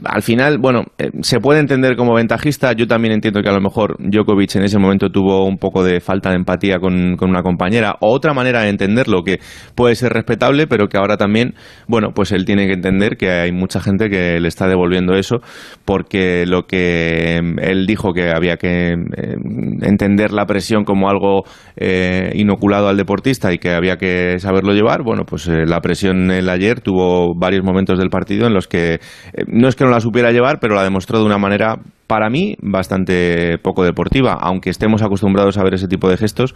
[0.05, 2.73] Al final, bueno, eh, se puede entender como ventajista.
[2.73, 5.99] Yo también entiendo que a lo mejor Djokovic en ese momento tuvo un poco de
[5.99, 9.39] falta de empatía con, con una compañera o otra manera de entenderlo que
[9.79, 11.55] puede ser respetable, pero que ahora también,
[11.87, 15.37] bueno, pues él tiene que entender que hay mucha gente que le está devolviendo eso
[15.85, 19.35] porque lo que eh, él dijo que había que eh,
[19.81, 21.45] entender la presión como algo
[21.77, 26.29] eh, inoculado al deportista y que había que saberlo llevar, bueno, pues eh, la presión
[26.29, 28.99] el ayer tuvo varios momentos del partido en los que eh,
[29.47, 31.77] no es que no la supiera llevar, pero la demostró de una manera
[32.09, 36.55] para mí bastante poco deportiva, aunque estemos acostumbrados a ver ese tipo de gestos,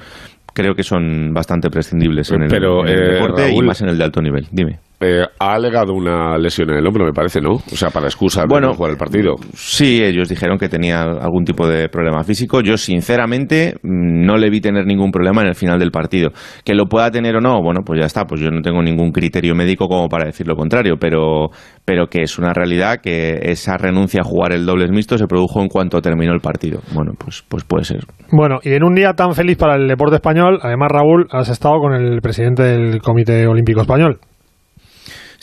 [0.55, 3.89] creo que son bastante prescindibles en el, Pero, en el eh, deporte y más en
[3.89, 4.47] el de alto nivel.
[4.49, 4.79] Dime.
[5.05, 7.55] Eh, ha alegado una lesión en el hombro, me parece, ¿no?
[7.55, 9.35] O sea, para excusa de Bueno, no jugar el partido.
[9.53, 12.61] Sí, ellos dijeron que tenía algún tipo de problema físico.
[12.61, 16.29] Yo, sinceramente, mm, no le vi tener ningún problema en el final del partido.
[16.63, 18.23] Que lo pueda tener o no, bueno, pues ya está.
[18.23, 21.49] Pues yo no tengo ningún criterio médico como para decir lo contrario, pero,
[21.83, 25.61] pero que es una realidad que esa renuncia a jugar el dobles mixto se produjo
[25.61, 26.79] en cuanto terminó el partido.
[26.93, 28.05] Bueno, pues, pues puede ser.
[28.31, 31.79] Bueno, y en un día tan feliz para el deporte español, además, Raúl, has estado
[31.79, 34.19] con el presidente del Comité Olímpico Español.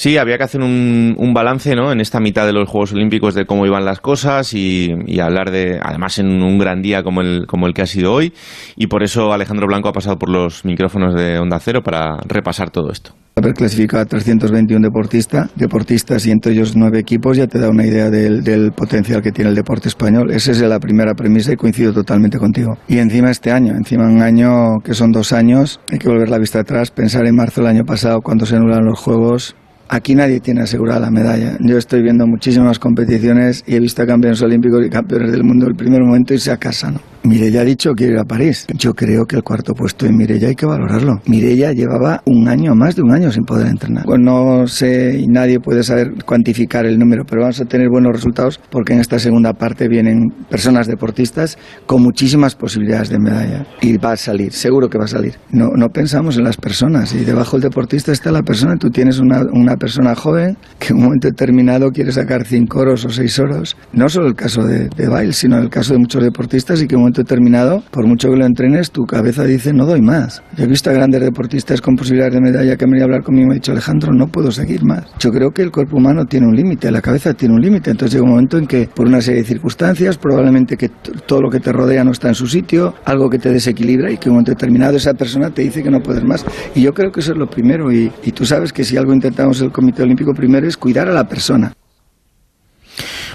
[0.01, 1.93] Sí, había que hacer un, un, balance ¿no?
[1.93, 5.51] en esta mitad de los Juegos Olímpicos de cómo iban las cosas y, y, hablar
[5.51, 8.33] de, además en un gran día como el, como el que ha sido hoy.
[8.77, 12.71] Y por eso Alejandro Blanco ha pasado por los micrófonos de Onda Cero para repasar
[12.71, 13.15] todo esto.
[13.37, 17.87] Haber clasificado a 321 deportistas, deportistas y entre ellos nueve equipos ya te da una
[17.87, 20.31] idea del, del potencial que tiene el deporte español.
[20.31, 22.79] Esa es la primera premisa y coincido totalmente contigo.
[22.89, 26.39] Y encima este año, encima un año que son dos años, hay que volver la
[26.39, 29.55] vista atrás, pensar en marzo del año pasado cuando se anulan los Juegos,
[29.93, 31.57] Aquí nadie tiene asegurada la medalla.
[31.59, 35.67] Yo estoy viendo muchísimas competiciones y he visto a campeones olímpicos y campeones del mundo
[35.67, 37.01] el primer momento y se acasan.
[37.23, 38.67] Mireia ha dicho que ir a París.
[38.75, 41.21] Yo creo que el cuarto puesto en Mireia hay que valorarlo.
[41.27, 44.05] Mireia llevaba un año, más de un año sin poder entrenar.
[44.05, 48.13] Pues no sé y nadie puede saber cuantificar el número, pero vamos a tener buenos
[48.13, 53.67] resultados porque en esta segunda parte vienen personas deportistas con muchísimas posibilidades de medalla.
[53.83, 55.35] Y va a salir, seguro que va a salir.
[55.51, 58.77] No, no pensamos en las personas y debajo del deportista está la persona.
[58.77, 63.05] Tú tienes una, una persona joven que en un momento determinado quiere sacar cinco oros
[63.05, 63.77] o seis oros.
[63.93, 66.95] No solo el caso de, de Bail, sino el caso de muchos deportistas y que
[66.95, 70.43] en un momento determinado, por mucho que lo entrenes, tu cabeza dice no doy más.
[70.57, 73.23] Yo he visto a grandes deportistas con posibilidades de medalla que me han a hablar
[73.23, 75.05] conmigo y me dicho Alejandro, no puedo seguir más.
[75.19, 77.91] Yo creo que el cuerpo humano tiene un límite, la cabeza tiene un límite.
[77.91, 80.89] Entonces llega un momento en que, por una serie de circunstancias, probablemente que
[81.27, 84.17] todo lo que te rodea no está en su sitio, algo que te desequilibra y
[84.17, 86.45] que en un momento determinado esa persona te dice que no puedes más.
[86.75, 87.91] Y yo creo que eso es lo primero.
[87.91, 91.13] Y, y tú sabes que si algo intentamos el Comité Olímpico primero es cuidar a
[91.13, 91.73] la persona.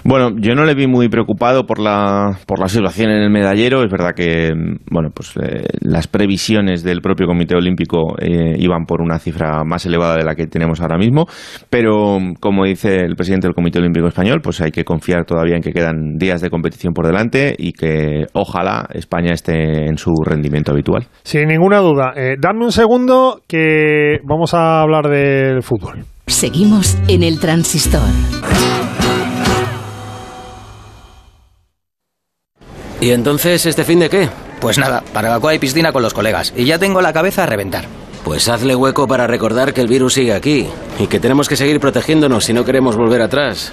[0.08, 3.84] Bueno, yo no le vi muy preocupado por la, por la situación en el medallero.
[3.84, 4.52] Es verdad que
[4.92, 9.84] bueno, pues, eh, las previsiones del propio Comité Olímpico eh, iban por una cifra más
[9.88, 11.26] elevada de la que tenemos ahora mismo.
[11.72, 15.64] Pero, como dice el presidente del Comité Olímpico Español, pues hay que confiar todavía en
[15.64, 20.72] que quedan días de competición por delante y que ojalá España esté en su rendimiento
[20.72, 21.08] habitual.
[21.24, 22.14] Sin ninguna duda.
[22.16, 26.06] Eh, dame un segundo que vamos a hablar del fútbol.
[26.28, 28.04] Seguimos en el transistor.
[33.06, 34.30] ¿Y entonces este fin de qué?
[34.60, 36.52] Pues nada, barbacoa y piscina con los colegas.
[36.58, 37.86] Y ya tengo la cabeza a reventar.
[38.24, 40.66] Pues hazle hueco para recordar que el virus sigue aquí
[40.98, 43.72] y que tenemos que seguir protegiéndonos si no queremos volver atrás.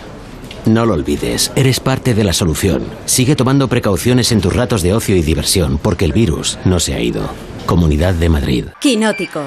[0.67, 2.85] No lo olvides, eres parte de la solución.
[3.07, 6.93] Sigue tomando precauciones en tus ratos de ocio y diversión porque el virus no se
[6.93, 7.23] ha ido.
[7.65, 8.67] Comunidad de Madrid.
[8.81, 9.45] Quinótico.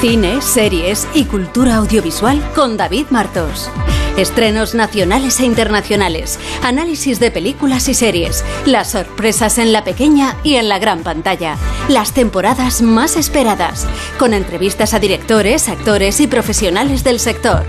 [0.00, 3.68] Cine, series y cultura audiovisual con David Martos.
[4.16, 10.54] Estrenos nacionales e internacionales, análisis de películas y series, las sorpresas en la pequeña y
[10.54, 11.56] en la gran pantalla,
[11.88, 13.88] las temporadas más esperadas,
[14.20, 17.66] con entrevistas a directores, actores y profesionales del sector.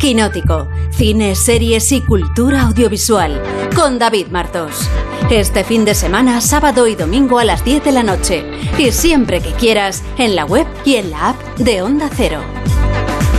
[0.00, 3.38] Quinótico, cine, series y cultura audiovisual,
[3.76, 4.88] con David Martos.
[5.30, 8.42] Este fin de semana, sábado y domingo a las 10 de la noche,
[8.78, 12.40] y siempre que quieras, en la web y en la app de Onda Cero.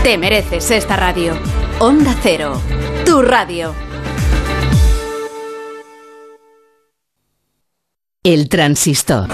[0.04, 1.34] Te mereces esta radio.
[1.80, 2.62] Onda Cero,
[3.08, 3.74] tu radio.
[8.24, 9.30] El transistor.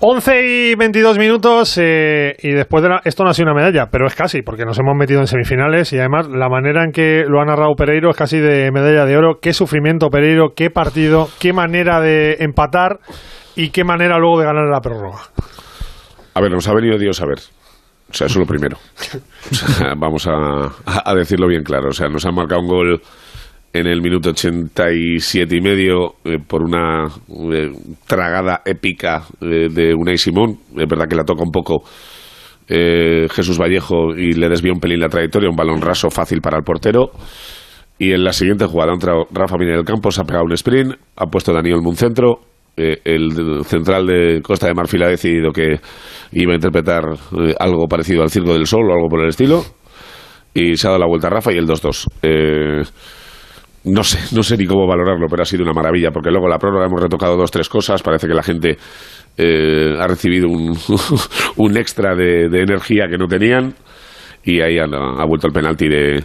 [0.00, 3.88] 11 y 22 minutos eh, y después de la, esto no ha sido una medalla,
[3.90, 7.24] pero es casi, porque nos hemos metido en semifinales y además la manera en que
[7.26, 9.40] lo ha narrado Pereiro es casi de medalla de oro.
[9.42, 13.00] Qué sufrimiento Pereiro, qué partido, qué manera de empatar
[13.56, 15.18] y qué manera luego de ganar la prórroga.
[16.34, 17.38] A ver, nos ha venido Dios a ver.
[18.08, 18.78] O sea, eso es lo primero.
[19.50, 20.70] O sea, vamos a,
[21.06, 21.88] a, decirlo bien claro.
[21.88, 23.00] O sea, nos han marcado un gol
[23.72, 27.70] en el minuto 87 y medio eh, por una eh,
[28.06, 30.58] tragada épica eh, de Unai Simón.
[30.76, 31.82] Es verdad que la toca un poco
[32.70, 36.64] Jesús Vallejo y le desvía un pelín la trayectoria, un balón raso fácil para el
[36.64, 37.12] portero.
[37.98, 40.52] Y en la siguiente jugada ha entrado Rafa Mina del Campo, se ha pegado un
[40.52, 42.40] sprint, ha puesto Daniel Muncentro.
[42.76, 45.80] el central de Costa de Marfil ha decidido que
[46.32, 47.04] iba a interpretar
[47.58, 49.64] algo parecido al Circo del Sol o algo por el estilo.
[50.52, 52.92] Y se ha dado la vuelta a Rafa y el 2-2.
[53.88, 56.58] No sé, no sé ni cómo valorarlo, pero ha sido una maravilla, porque luego la
[56.58, 58.76] prórroga hemos retocado dos, tres cosas, parece que la gente
[59.36, 60.76] eh, ha recibido un,
[61.56, 63.74] un extra de, de, energía que no tenían,
[64.44, 66.16] y ahí ha, vuelto el penalti de,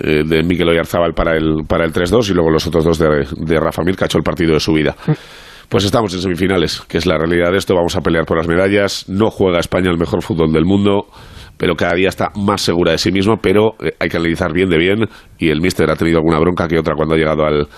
[0.00, 3.26] eh, de Mikel Oyarzábal para el, para el 3-2, y luego los otros dos de,
[3.36, 4.96] de Rafa Mir, que ha hecho el partido de su vida.
[5.68, 8.48] Pues estamos en semifinales, que es la realidad de esto, vamos a pelear por las
[8.48, 11.08] medallas, no juega España el mejor fútbol del mundo,
[11.58, 14.70] pero cada día está más segura de sí mismo, pero eh, hay que analizar bien
[14.70, 17.68] de bien y el míster ha tenido alguna bronca que otra cuando ha llegado al,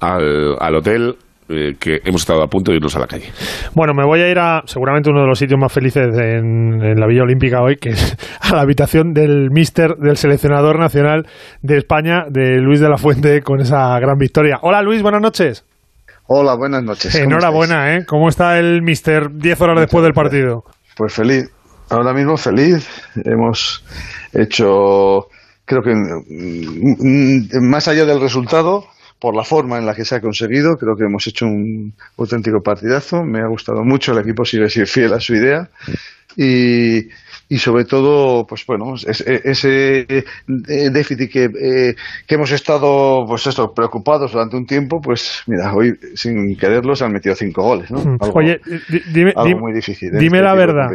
[0.00, 1.16] al, al hotel.
[1.48, 3.30] Eh, que hemos estado a punto de irnos a la calle.
[3.72, 6.98] Bueno, me voy a ir a seguramente uno de los sitios más felices en, en
[6.98, 11.28] la Villa Olímpica hoy, que es a la habitación del míster, del seleccionador nacional
[11.62, 14.58] de España, de Luis de la Fuente, con esa gran victoria.
[14.62, 15.64] Hola Luis, buenas noches.
[16.26, 17.14] Hola, buenas noches.
[17.14, 18.04] Enhorabuena, ¿eh?
[18.04, 20.64] ¿Cómo está el míster 10 horas después del partido?
[20.96, 21.48] Pues feliz,
[21.88, 22.86] Ahora mismo feliz.
[23.24, 23.84] Hemos
[24.32, 25.28] hecho,
[25.64, 28.86] creo que mm, mm, más allá del resultado,
[29.18, 32.62] por la forma en la que se ha conseguido, creo que hemos hecho un auténtico
[32.62, 33.22] partidazo.
[33.22, 35.70] Me ha gustado mucho, el equipo sigue siendo fiel a su idea.
[36.36, 37.08] Y,
[37.48, 41.94] y sobre todo, pues bueno, ese eh, déficit que, eh,
[42.26, 47.04] que hemos estado, pues esto, preocupados durante un tiempo, pues mira, hoy sin quererlo se
[47.04, 47.98] han metido cinco goles, ¿no?
[47.98, 48.18] Mm.
[48.34, 48.60] Oye,
[49.12, 50.10] dime, algo muy difícil.
[50.10, 50.88] Dime este la verdad.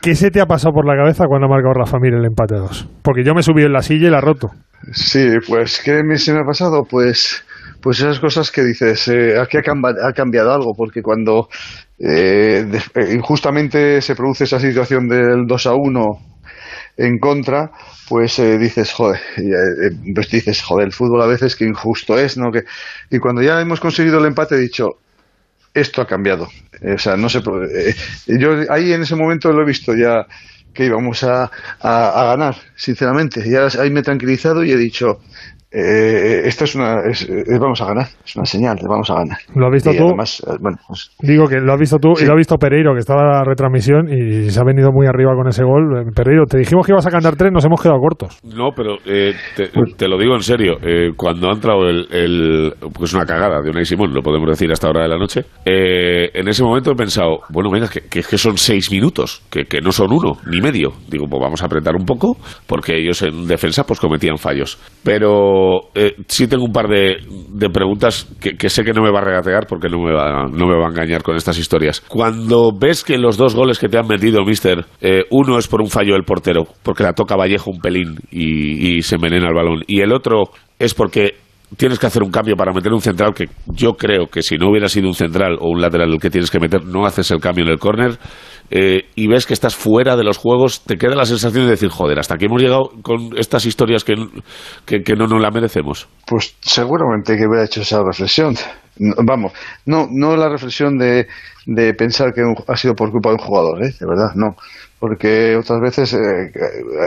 [0.00, 2.54] ¿qué se te ha pasado por la cabeza cuando ha marcado Rafa Mir el empate
[2.54, 2.88] a dos?
[3.02, 4.48] Porque yo me he subido en la silla y la he roto.
[4.92, 6.84] Sí, pues ¿qué me, se me ha pasado?
[6.88, 7.44] Pues
[7.82, 11.48] pues esas cosas que dices, eh, aquí ha cambiado algo, porque cuando
[12.00, 16.20] eh, eh, injustamente se produce esa situación del 2 a 1
[16.96, 17.70] en contra,
[18.08, 22.36] pues eh, dices, joder, eh, pues dices, joder, el fútbol a veces que injusto es,
[22.36, 22.50] ¿no?
[22.52, 22.64] Que,
[23.10, 24.98] y cuando ya hemos conseguido el empate he dicho,
[25.74, 26.48] esto ha cambiado.
[26.94, 27.40] O sea, no se
[28.26, 30.26] yo ahí en ese momento lo he visto ya
[30.74, 33.42] que íbamos a, a- a ganar, sinceramente.
[33.48, 35.20] Ya ahí me he tranquilizado y he dicho,
[35.70, 39.14] eh, esto es una, es- es- vamos a ganar, es una señal de vamos a
[39.16, 39.38] ganar.
[39.54, 40.04] ¿Lo has visto Y tú?
[40.06, 42.94] además, eh, bueno, pues, Digo que lo has visto tú y lo ha visto Pereiro,
[42.94, 45.98] que estaba en la retransmisión y se ha venido muy arriba con ese gol.
[46.08, 48.38] Eh, Pereiro, te dijimos que ibas a cantar tres, nos hemos quedado cortos.
[48.44, 50.78] No, pero eh, te, te lo digo en serio.
[50.82, 54.70] eh, cuando ha entrado el, el- Pues una cagada de Unai Simón, lo podemos decir
[54.72, 55.42] hasta ahora de la noche.
[55.64, 59.64] eh, en ese momento he pensado, bueno, venga, que, que, que son seis minutos, que,
[59.64, 60.92] que no son uno, ni medio.
[61.08, 64.78] Digo, pues vamos a apretar un poco, porque ellos en defensa pues cometían fallos.
[65.04, 65.57] Pero
[65.94, 67.18] eh, sí tengo un par de,
[67.72, 70.66] preguntas que, que sé que no me va a regatear porque no me va, no
[70.66, 72.00] me va a engañar con estas historias.
[72.00, 75.80] Cuando ves que los dos goles que te han metido, mister, eh, uno es por
[75.80, 79.54] un fallo del portero, porque la toca Vallejo un pelín y, y se envenena el
[79.54, 81.34] balón, y el otro es porque
[81.76, 84.70] tienes que hacer un cambio para meter un central que yo creo que si no
[84.70, 87.40] hubiera sido un central o un lateral el que tienes que meter, no haces el
[87.40, 88.18] cambio en el córner
[88.70, 91.88] eh, y ves que estás fuera de los juegos, te queda la sensación de decir,
[91.88, 94.14] joder, hasta aquí hemos llegado con estas historias que,
[94.84, 96.08] que, que no nos la merecemos.
[96.26, 98.54] pues seguramente que hubiera hecho esa reflexión.
[99.00, 99.52] No, vamos,
[99.86, 101.28] no, no la reflexión de,
[101.66, 103.90] de pensar que un- ha sido por culpa de un jugador, ¿eh?
[103.98, 104.56] de verdad, no.
[104.98, 106.50] Porque otras veces, eh,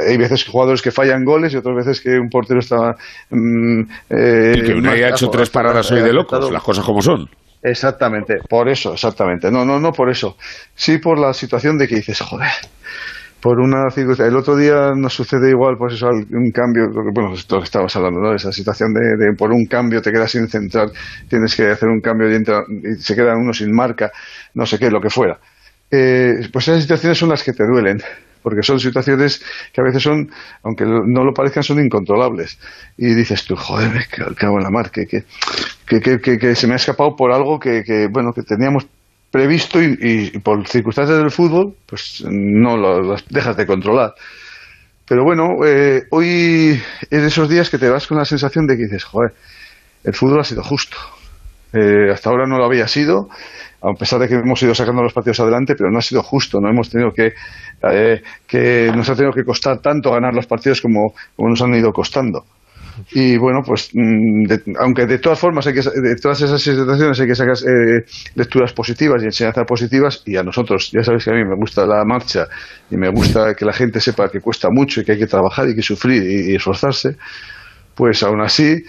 [0.07, 2.95] hay veces jugadores que fallan goles y otras veces que un portero está...
[3.29, 7.01] mm, eh, Y que más- ha hecho tres paradas hoy de locos, las cosas como
[7.01, 7.27] son.
[7.63, 9.51] Exactamente, por eso, exactamente.
[9.51, 10.35] No, no, no por eso.
[10.73, 12.49] Sí por la situación de que dices, joder,
[13.41, 14.29] por una circunstancia.
[14.31, 18.19] El otro día nos sucede igual, pues eso, un cambio, bueno, esto que estabas hablando,
[18.21, 18.33] ¿no?
[18.35, 20.91] Esa situación de, por un cambio te quedas sin central,
[21.29, 24.11] tienes que hacer un cambio y, entra- y se queda uno sin marca,
[24.55, 25.39] no sé qué, lo que fuera.
[25.91, 28.01] Eh, pues esas situaciones son las que te duelen,
[28.41, 29.41] porque son situaciones
[29.73, 30.31] que a veces son,
[30.63, 32.57] aunque no lo parezcan, son incontrolables.
[32.97, 35.23] Y dices tú, joder, me cago en la mar, que, que,
[35.85, 38.87] que, que- se me ha escapado por algo que, que, bueno, que teníamos
[39.29, 44.13] previsto y, y por circunstancias del fútbol, pues no las dejas de controlar.
[45.07, 48.77] Pero bueno, eh, hoy es de esos días que te vas con la sensación de
[48.77, 49.33] que dices, joder,
[50.03, 50.97] el fútbol ha sido justo.
[51.73, 53.29] Eh, hasta ahora no lo había sido,
[53.81, 56.59] a pesar de que hemos ido sacando los partidos adelante, pero no ha sido justo.
[56.61, 57.33] No hemos tenido que,
[57.91, 61.91] eh, que nos ha tenido que costar tanto ganar los partidos como, nos han ido
[61.91, 62.45] costando.
[63.11, 64.43] Y bueno, pues mm,
[64.79, 68.03] aunque de todas formas hay que, de todas esas situaciones hay que sacar eh,
[68.35, 71.85] lecturas positivas y enseñanzas positivas y a nosotros, ya sabéis que a mí me gusta
[71.85, 72.47] la marcha
[72.91, 75.69] y me gusta que la gente sepa que cuesta mucho y que hay que trabajar
[75.69, 77.15] y que sufrir y, esforzarse,
[77.95, 78.83] pues aún así,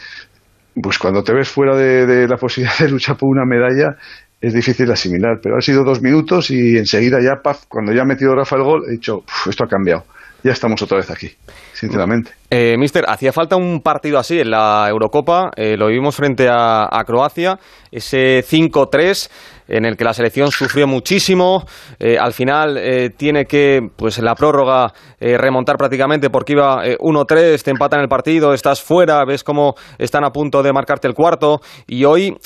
[0.83, 3.97] pues cuando te ves fuera de la posibilidad de luchar por una medalla
[4.43, 8.05] es difícil asimilar, pero han sido dos minutos y enseguida ya, paf, cuando ya ha
[8.05, 10.03] metido Rafa el gol, he dicho, "Uf, esto ha cambiado,
[10.43, 11.31] ya estamos otra vez aquí,
[11.73, 12.33] sinceramente.
[12.51, 16.89] Eh, Mister, hacía falta un partido así en la Eurocopa, eh, lo vivimos frente a,
[17.07, 17.59] Croacia,
[17.93, 19.31] ese 5-3
[19.69, 21.65] en el que la selección sufrió muchísimo,
[22.01, 26.85] eh, al final eh, tiene que, pues en la prórroga, eh, remontar prácticamente porque iba
[26.85, 31.07] eh, 1-3, te empatan el partido, estás fuera, ves cómo están a punto de marcarte
[31.07, 32.37] el cuarto y hoy...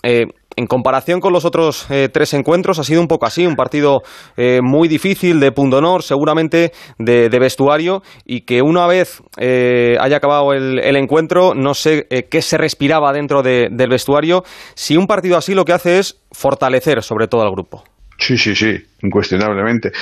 [0.56, 4.00] en comparación con los otros eh, tres encuentros, ha sido un poco así, un partido
[4.36, 10.16] eh, muy difícil, de punto honor, seguramente de, vestuario, y que una vez eh, haya
[10.16, 14.42] acabado el, encuentro, no sé eh, qué se respiraba dentro de- del vestuario,
[14.74, 17.84] si un partido así lo que hace es fortalecer sobre todo al grupo.
[18.18, 19.92] Sí, sí, sí, incuestionablemente.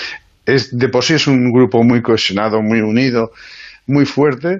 [0.46, 3.30] Es, de por sí es un grupo muy cohesionado, muy unido,
[3.86, 4.58] muy fuerte,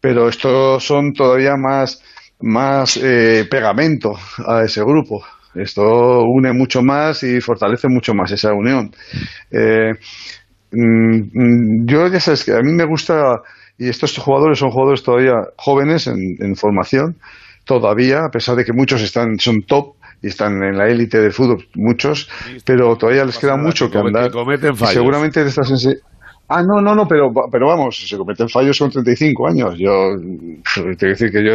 [0.00, 2.02] pero estos son todavía más,
[2.46, 4.12] más eh, pegamento
[4.46, 5.24] a ese grupo.
[5.54, 8.90] Esto une mucho más y fortalece mucho más esa unión.
[9.50, 9.92] Eh,
[10.72, 13.40] mm, mm, yo ya sabes que a mí me gusta,
[13.78, 17.16] y estos jugadores son jugadores todavía jóvenes en, en formación,
[17.64, 21.32] todavía, a pesar de que muchos están, son top y están en la élite del
[21.32, 22.28] fútbol, muchos,
[22.64, 24.30] pero todavía les queda mucho que cometen- andar.
[24.32, 24.94] cometen Y fallos.
[24.94, 25.70] seguramente de estas
[26.46, 29.74] Ah, no, no, no, pero, pero vamos, se cometen fallos con 35 años.
[29.78, 30.10] Yo,
[30.98, 31.54] que decir que yo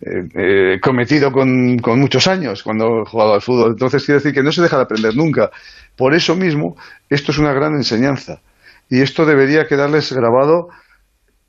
[0.00, 3.70] eh, he cometido con, con muchos años cuando he jugado al fútbol.
[3.72, 5.50] Entonces, quiero decir que no se deja de aprender nunca.
[5.96, 6.76] Por eso mismo,
[7.08, 8.42] esto es una gran enseñanza.
[8.90, 10.68] Y esto debería quedarles grabado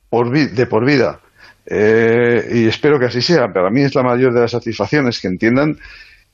[0.09, 1.19] por de por vida.
[1.65, 3.51] Eh, y espero que así sea.
[3.53, 5.77] Para mí es la mayor de las satisfacciones que entiendan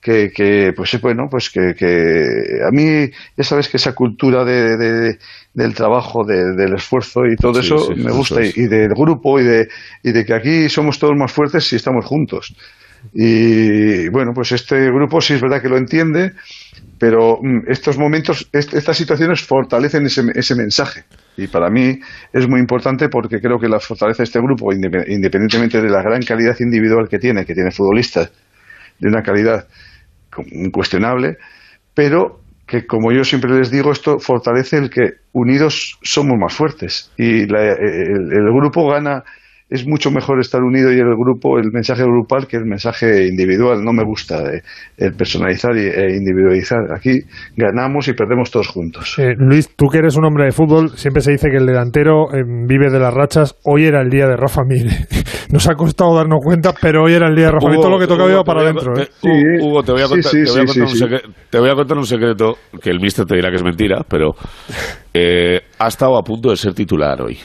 [0.01, 4.45] que, que pues eh, bueno, pues que, que a mí ya sabes que esa cultura
[4.45, 5.19] de-
[5.55, 8.55] del trabajo, de- del esfuerzo y todo Sí, eso sí, me gusta es.
[8.57, 9.67] y, del grupo y de,
[10.03, 12.53] y de que aquí somos todos más fuertes si estamos juntos.
[13.13, 16.33] Y bueno, pues este grupo sí es verdad que lo entiende,
[16.97, 21.03] pero mm, estos momentos, est- estas situaciones fortalecen ese, ese mensaje.
[21.37, 21.99] Y para mí
[22.33, 26.21] es muy importante porque creo que la fortalece este grupo, indep- independientemente de la gran
[26.23, 28.31] calidad individual que tiene, que tiene futbolistas
[28.99, 29.67] de una calidad
[30.51, 31.37] incuestionable,
[31.93, 37.11] pero que como yo siempre les digo, esto fortalece el que unidos somos más fuertes.
[37.17, 39.23] Y la- el, el grupo gana,
[39.69, 43.83] es mucho mejor estar unido y el grupo, el mensaje grupal que el mensaje individual.
[43.83, 44.61] No me gusta eh,
[44.97, 46.79] el personalizar y- e individualizar.
[46.95, 47.21] Aquí
[47.57, 49.15] ganamos y perdemos todos juntos.
[49.17, 52.31] Eh, Luis, tú que eres un hombre de fútbol, siempre se dice que el delantero
[52.33, 53.55] eh, vive de las rachas.
[53.63, 54.87] Hoy era el día de Rafa Mir.
[55.51, 57.77] Nos ha costado darnos cuenta, pero hoy era el día de Rafa Mir.
[57.79, 58.93] Todo lo que tocaba Hugo, iba para voy a adentro.
[59.61, 61.03] Hugo, te voy a contar, sí, te voy a sí, contar un sí, sí.
[61.05, 64.01] secre- te voy a contar un secreto que el mister te dirá que es mentira,
[64.07, 64.35] pero
[65.13, 67.37] eh, ha estado a punto de ser titular hoy.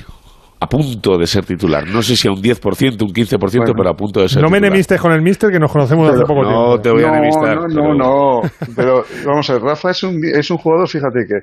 [0.62, 1.86] A punto de ser titular.
[1.88, 4.58] No sé si a un 10%, un 15%, pero a punto de ser No me
[4.58, 4.70] titular.
[4.72, 6.80] enemistes con el mister que nos conocemos Pero- poco no tiempo.
[6.82, 8.50] te voy a no, enemistar, No, pero- no, no.
[8.76, 11.34] Pero vamos a ver, Rafa es un, es un jugador, fíjate que,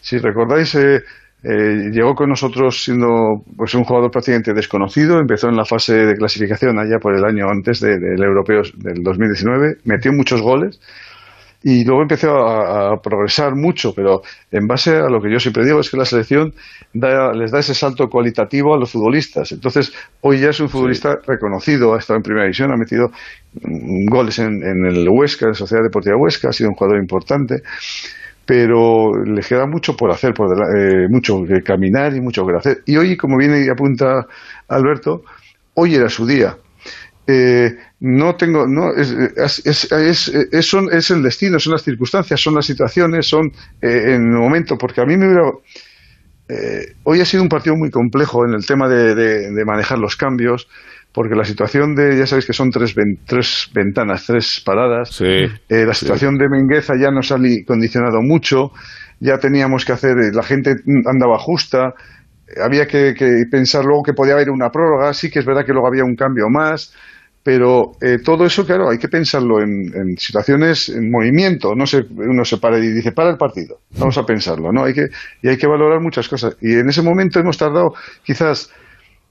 [0.00, 0.96] si recordáis, eh,
[1.44, 3.06] eh, llegó con nosotros siendo
[3.56, 7.48] pues un jugador prácticamente desconocido, empezó en la fase de clasificación allá por el año
[7.48, 10.80] antes de- del europeo del 2019, metió muchos goles
[11.66, 15.64] y luego empezó a, a progresar mucho, pero en base a lo que yo siempre
[15.64, 16.54] digo es que la selección
[16.92, 19.50] da- les da ese salto cualitativo a los futbolistas.
[19.52, 23.10] Entonces, hoy ya es un futbolista reconocido, ha estado en primera división, ha metido
[23.62, 27.00] mm, goles en, en el Huesca, en la Sociedad Deportiva Huesca, ha sido un jugador
[27.00, 27.62] importante,
[28.44, 32.82] pero le queda mucho por hacer, por eh, mucho que caminar y mucho que hacer.
[32.86, 34.26] Y hoy, como viene y apunta
[34.68, 35.24] Alberto,
[35.74, 36.56] hoy era su día.
[37.26, 41.82] Eh, no tengo, no, es, es, es, es- es- son- es el destino, son las
[41.82, 43.46] circunstancias, son las situaciones, son
[43.80, 45.50] eh, en el momento, porque a mí me hubiera,
[46.48, 49.98] eh, hoy ha sido un partido muy complejo en el tema de, de- de manejar
[49.98, 50.68] los cambios,
[51.12, 55.10] porque la situación de, ya sabéis que son tres, ven- tres ventanas, tres paradas,
[55.68, 58.72] eh, la situación de Mengueza ya nos ha condicionado mucho,
[59.20, 60.74] ya teníamos que hacer, eh, la gente
[61.06, 61.94] andaba justa,
[62.62, 65.72] había que, que pensar luego que podía haber una prórroga, sí que es verdad que
[65.72, 66.92] luego había un cambio más,
[67.44, 71.98] pero eh, todo eso, claro, hay que pensarlo en, en situaciones, en movimiento, no se,
[72.10, 74.82] uno se para y dice, para el partido, vamos a pensarlo, ¿no?
[74.84, 75.08] Hay que,
[75.42, 76.56] y hay que valorar muchas cosas.
[76.62, 77.92] Y en ese momento hemos tardado
[78.24, 78.72] quizás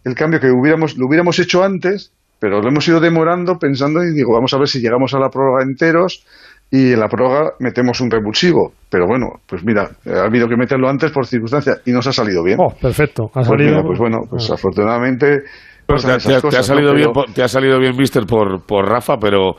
[0.06, 4.14] el cambio que hubiéramos, lo hubiéramos hecho antes, pero lo hemos ido demorando pensando y
[4.14, 6.24] digo, vamos a ver si llegamos a la prórroga enteros
[6.70, 8.74] y en la prórroga metemos un revulsivo.
[8.90, 12.12] Pero bueno, pues mira, eh, ha habido que meterlo antes por circunstancias y nos ha
[12.14, 12.58] salido bien.
[12.60, 13.24] Oh, perfecto.
[13.34, 13.70] Ha Pues salido.
[13.72, 15.44] mira, pues bueno, pues afortunadamente
[15.88, 16.96] Pues te, te- esas te ha salido ¿no?
[16.98, 19.56] bien, Pero- te ha salido bien, mister, por, por Rafa, pero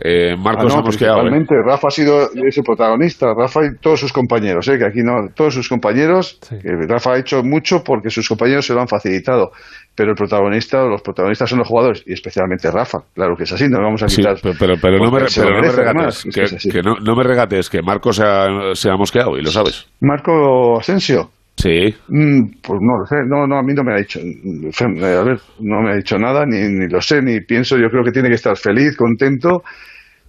[0.00, 1.26] eh, Marcos Ah, no, hemos quedado.
[1.26, 1.44] ¿eh?
[1.66, 4.78] Rafa ha sido ese protagonista, Rafa y todos sus compañeros, ¿eh?
[4.78, 8.74] que aquí no, todos sus compañeros, que Rafa ha hecho mucho porque sus compañeros se
[8.74, 9.50] lo han facilitado,
[9.96, 13.68] pero el protagonista, los protagonistas son los jugadores y especialmente Rafa, claro que es así,
[13.68, 14.36] no vamos a Sí, quitar.
[14.40, 16.52] pero, pero, pero no me, re- se pero no me regates, además, que, que es
[16.52, 16.70] así.
[16.70, 19.86] que no, no me regates, que Marcos se ha, se ha mosqueado y lo sabes.
[20.00, 21.30] Marco Asensio.
[21.58, 21.92] Sí.
[22.06, 25.22] Mm, pues no lo sé, no, no, a mí no me ha dicho, eh, a
[25.24, 28.28] ver, no me ha dicho nada, ni, lo sé, ni pienso, yo creo que tiene
[28.28, 29.64] que estar feliz, contento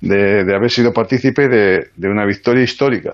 [0.02, 3.14] de, de haber sido partícipe de una victoria histórica.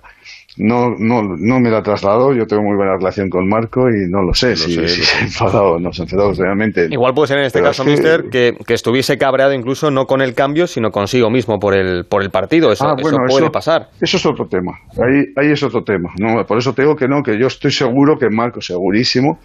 [0.57, 4.09] No, no, no me la ha trasladado, yo tengo muy buena relación con Marco y
[4.09, 6.31] no lo sé si, sé, si lo se ha enfadado o no se ha enfadado
[6.33, 6.87] realmente.
[6.89, 9.91] Igual puede ser en este Pero caso, es que- Mister, que, que estuviese cabreado incluso
[9.91, 12.71] no con el cambio, sino consigo mismo por el, por el partido.
[12.71, 13.89] Eso, Ah, bueno, eso puede eso- pasar.
[13.99, 14.71] Eso es otro tema.
[14.93, 16.11] Ahí, ahí es otro tema.
[16.19, 19.39] No, por eso te digo que no, que yo estoy seguro que Marco, segurísimo,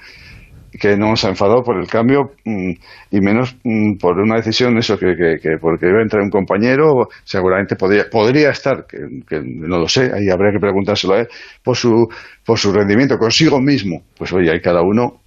[0.79, 2.71] que no se ha enfadado por el cambio mm,
[3.11, 6.31] y menos mm, por una decisión eso que, que, que porque iba a entrar un
[6.31, 11.21] compañero seguramente podría podría estar que, que no lo sé ahí habría que preguntárselo a
[11.21, 11.29] él
[11.63, 12.09] por su
[12.45, 14.03] por su rendimiento consigo mismo.
[14.17, 15.21] Pues oye hay cada uno.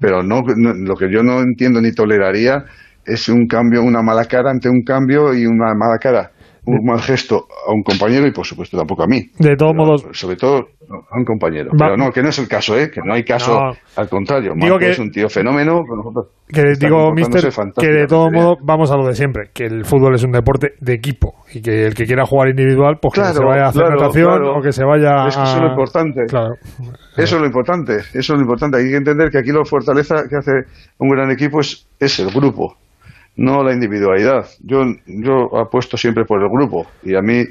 [0.00, 2.64] Pero no, no- lo que yo no entiendo ni toleraría
[3.04, 6.30] es un cambio una mala cara ante un cambio y una mala cara
[6.64, 9.20] un mal gesto a un compañero y por supuesto tampoco a mí.
[9.38, 10.06] De todos modos.
[10.12, 10.68] Sobre todo
[11.10, 11.70] a un compañero.
[11.72, 12.88] Va- Pero no, que no es el caso, ¿eh?
[12.90, 13.72] Que no hay caso, No.
[13.96, 14.52] al contrario.
[14.56, 15.82] Digo que- es un tío fenómeno.
[16.48, 20.14] Que digo, mister, que de todos modos vamos a lo de siempre, que el fútbol
[20.14, 23.34] es un deporte de equipo y que el que quiera jugar individual, pues que Claro,
[23.34, 24.58] se vaya a hacer claro, natación claro.
[24.58, 25.44] o que se vaya Es que a...
[25.44, 26.20] eso es lo importante.
[27.16, 28.76] Eso es lo importante, eso es lo importante.
[28.78, 30.52] Hay que entender que aquí la fortaleza que hace
[30.98, 32.76] un gran equipo es, es el grupo,
[33.36, 34.46] no la individualidad.
[34.62, 37.44] Yo, yo apuesto siempre por el grupo y a mí,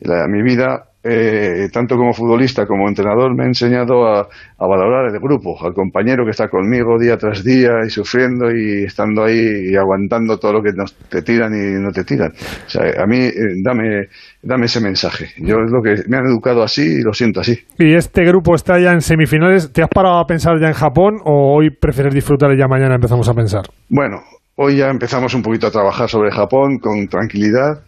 [0.00, 4.20] la- mi vida, eh, tanto como futbolista como entrenador, me ha enseñado a,
[4.58, 8.84] a valorar el grupo, al compañero que está conmigo día tras día y sufriendo y
[8.84, 12.32] estando ahí y aguantando todo lo que nos, te tiran y no te tiran.
[12.32, 14.06] O sea, a mí, eh, dame,
[14.42, 15.26] dame ese mensaje.
[15.38, 17.56] Yo es lo que me han educado así y lo siento así.
[17.78, 19.72] Y este grupo está ya en semifinales.
[19.72, 22.96] ¿Te has parado a pensar ya en Japón o hoy prefieres disfrutar y ya mañana
[22.96, 23.62] empezamos a pensar?
[23.88, 24.22] Bueno,
[24.56, 27.82] hoy ya empezamos un poquito a trabajar sobre Japón con tranquilidad,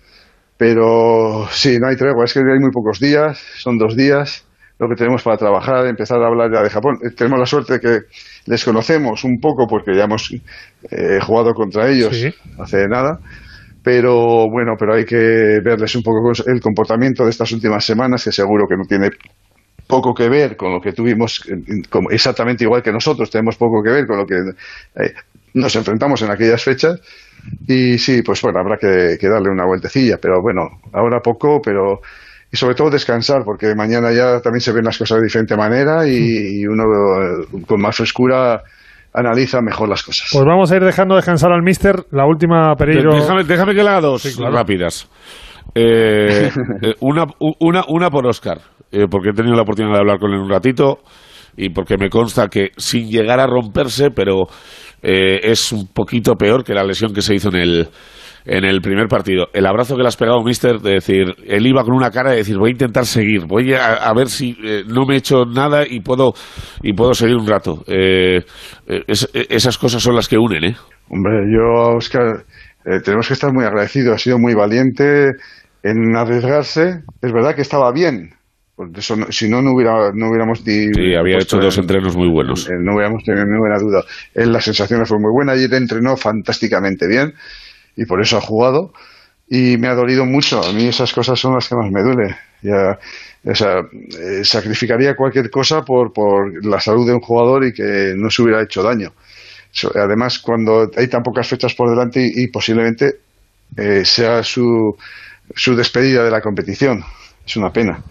[0.56, 4.44] pero sí, no hay tregua, es que hay muy pocos días, son dos días
[4.78, 6.98] lo que tenemos para trabajar, empezar a hablar ya de Japón.
[7.02, 7.98] Eh, Tenemos la suerte de que
[8.46, 10.32] les conocemos un poco porque ya hemos
[10.90, 12.32] eh, jugado contra ellos Sí.
[12.60, 13.18] hace nada,
[13.82, 18.30] pero bueno, pero hay que verles un poco el comportamiento de estas últimas semanas, que
[18.30, 19.10] seguro que no tiene
[19.88, 21.42] poco que ver con lo que tuvimos,
[22.10, 25.12] exactamente igual que nosotros, tenemos poco que ver con lo que eh,
[25.54, 27.00] nos enfrentamos en aquellas fechas.
[27.66, 32.00] Y sí, pues bueno, habrá que, que darle una vueltecilla, pero bueno, ahora poco, pero.
[32.50, 36.06] Y sobre todo descansar, porque mañana ya también se ven las cosas de diferente manera
[36.08, 38.62] y, y uno eh, con más frescura
[39.12, 40.30] analiza mejor las cosas.
[40.32, 42.04] Pues vamos a ir dejando descansar al mister.
[42.10, 43.14] La última, Pereiro.
[43.14, 44.54] Déjame, déjame que le haga dos Sí, claro.
[44.54, 45.10] rápidas.
[45.74, 46.50] Eh,
[46.82, 47.26] eh, una,
[47.60, 48.58] una, una por Oscar,
[48.92, 51.00] eh, porque he tenido la oportunidad de hablar con él un ratito
[51.56, 54.46] y porque me consta que sin llegar a romperse, pero
[55.02, 57.88] eh, es un poquito peor que la lesión que se hizo en el,
[58.44, 59.48] en el primer partido.
[59.52, 62.38] El abrazo que le has pegado, mister, de decir, él iba con una cara de
[62.38, 65.44] decir, voy a intentar seguir, voy a, a ver si eh, no me he hecho
[65.44, 66.32] nada y puedo,
[66.82, 67.84] y puedo seguir un rato.
[67.86, 68.38] Eh,
[68.86, 70.76] eh, eh, esas cosas son las que unen, ¿eh?
[71.10, 72.44] Hombre, yo, Oscar,
[73.04, 74.14] tenemos que estar muy agradecidos.
[74.14, 75.30] Ha sido muy valiente
[75.82, 77.00] en arriesgarse.
[77.22, 78.30] Es verdad que estaba bien.
[78.78, 80.86] Por eso si no, no, hubiera, no hubiéramos ni.
[80.94, 82.70] Sí, había hecho dos en- entrenos muy buenos.
[82.70, 84.04] no hubiéramos tenido ninguna duda.
[84.34, 85.50] Él, la sensación fue muy buena.
[85.54, 87.34] Ayer entrenó fantásticamente bien
[87.96, 88.92] y por eso ha jugado.
[89.48, 90.62] Y me ha dolido mucho.
[90.62, 92.36] A mí esas cosas son las que más me duele.
[92.62, 92.96] Ya,
[93.44, 98.12] o sea, eh, sacrificaría cualquier cosa por, por la salud de un jugador y que
[98.16, 99.12] no se hubiera hecho daño.
[99.96, 103.16] Además, cuando hay tan pocas fechas por delante y, y posiblemente
[103.76, 104.96] eh, sea su,
[105.54, 107.02] su despedida de la competición.
[107.44, 108.02] Es una pena.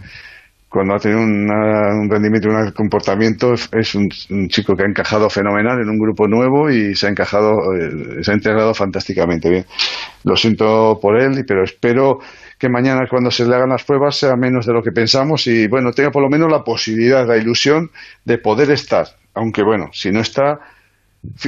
[0.70, 4.10] Cuando ha tenido una- un rendimiento y un comportamiento, es- un,
[4.50, 8.32] chico que ha encajado fenomenal en un grupo nuevo y se ha encajado, eh, se
[8.32, 9.66] ha integrado fantásticamente bien.
[10.26, 12.20] Lo siento por él, pero espero
[12.60, 15.68] que mañana cuando se le hagan las pruebas sea menos de lo que pensamos y
[15.68, 17.90] bueno, tenga por lo menos la posibilidad, la ilusión
[18.26, 19.08] de poder estar.
[19.36, 20.60] Aunque bueno, si no está,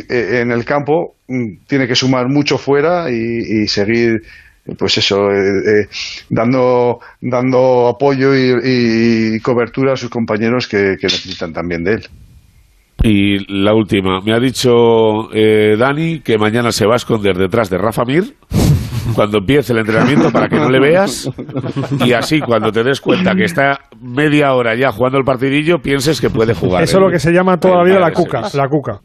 [0.09, 4.23] eh, en el campo mm, tiene que sumar mucho fuera y seguir
[4.77, 5.87] pues eso eh, eh,
[6.29, 12.07] dando dando apoyo y, y cobertura a sus compañeros que, que necesitan también de él
[13.03, 17.69] Y la última, me ha dicho eh, Dani que mañana se va a esconder detrás
[17.69, 18.35] de Rafa Mir
[19.15, 21.29] cuando empiece el entrenamiento para que no le veas
[22.05, 26.21] y así cuando te des cuenta que está media hora ya jugando el partidillo pienses
[26.21, 26.83] que puede jugar.
[26.83, 27.05] Eso es ¿eh?
[27.05, 28.41] lo que se llama toda la vida la cuca.
[28.53, 28.99] La cuca.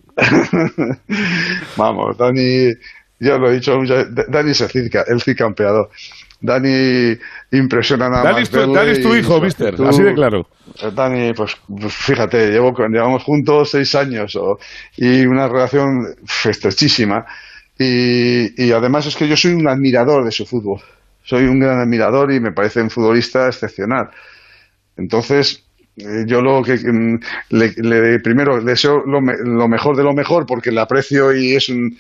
[1.77, 2.73] Vamos, Dani,
[3.21, 5.91] yo lo he dicho, muchas veces, Dani es el Cid, el Cid campeador.
[6.41, 7.17] Dani
[7.53, 8.43] impresiona nada Dani más.
[8.43, 10.47] es tu- Dani es tu y hijo, tú- mister, así de claro.
[10.95, 11.57] Dani, pues,
[11.89, 14.59] fíjate, llevo, llevamos juntos seis años o-
[14.97, 16.07] y una relación
[16.45, 17.25] estrechísima.
[17.79, 20.81] Y, y además es que yo soy un admirador de su fútbol.
[21.25, 24.11] Soy un gran admirador y me parece un futbolista excepcional.
[24.97, 27.21] Entonces, eh, yo lo que mm,
[27.51, 31.55] le, le- primero deseo lo, me- lo mejor de lo mejor porque le aprecio y
[31.55, 31.97] es un,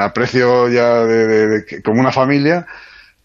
[0.00, 2.66] aprecio ya de, de- de como una familia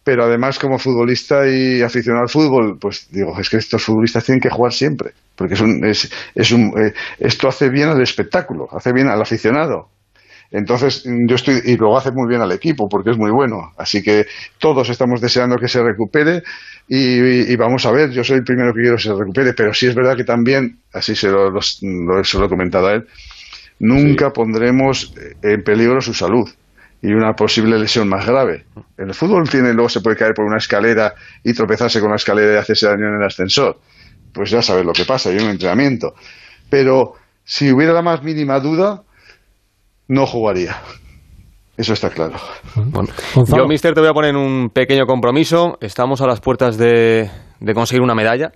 [0.03, 4.41] pero además como futbolista y aficionado al fútbol pues digo es que estos futbolistas tienen
[4.41, 8.68] que jugar siempre porque es un, es, es un eh, esto hace bien al espectáculo
[8.72, 9.89] hace bien al aficionado
[10.51, 13.71] entonces, yo estoy, y luego hace muy bien al equipo, porque es muy bueno.
[13.77, 14.25] Así que
[14.57, 16.41] todos estamos deseando que se recupere
[16.87, 19.73] y, y vamos a ver, yo soy el primero que quiero que se recupere, pero
[19.73, 23.07] sí es verdad que también, así se lo, lo- se lo he comentado a él,
[23.79, 26.49] nunca pondremos en peligro su salud
[27.01, 28.65] y una posible lesión más grave.
[28.97, 32.17] En el fútbol tiene, luego se puede caer por una escalera y tropezarse con la
[32.17, 33.79] escalera y hacerse daño en el ascensor.
[34.33, 36.13] Pues ya sabes lo que pasa, hay un entrenamiento.
[36.69, 39.03] Pero si hubiera la más mínima duda,
[40.10, 40.76] no jugaría.
[41.78, 42.36] Eso está claro.
[43.55, 45.78] Yo, mister, te voy a poner un pequeño compromiso.
[45.80, 47.32] Estamos a las puertas de,
[47.62, 48.51] de conseguir una medalla.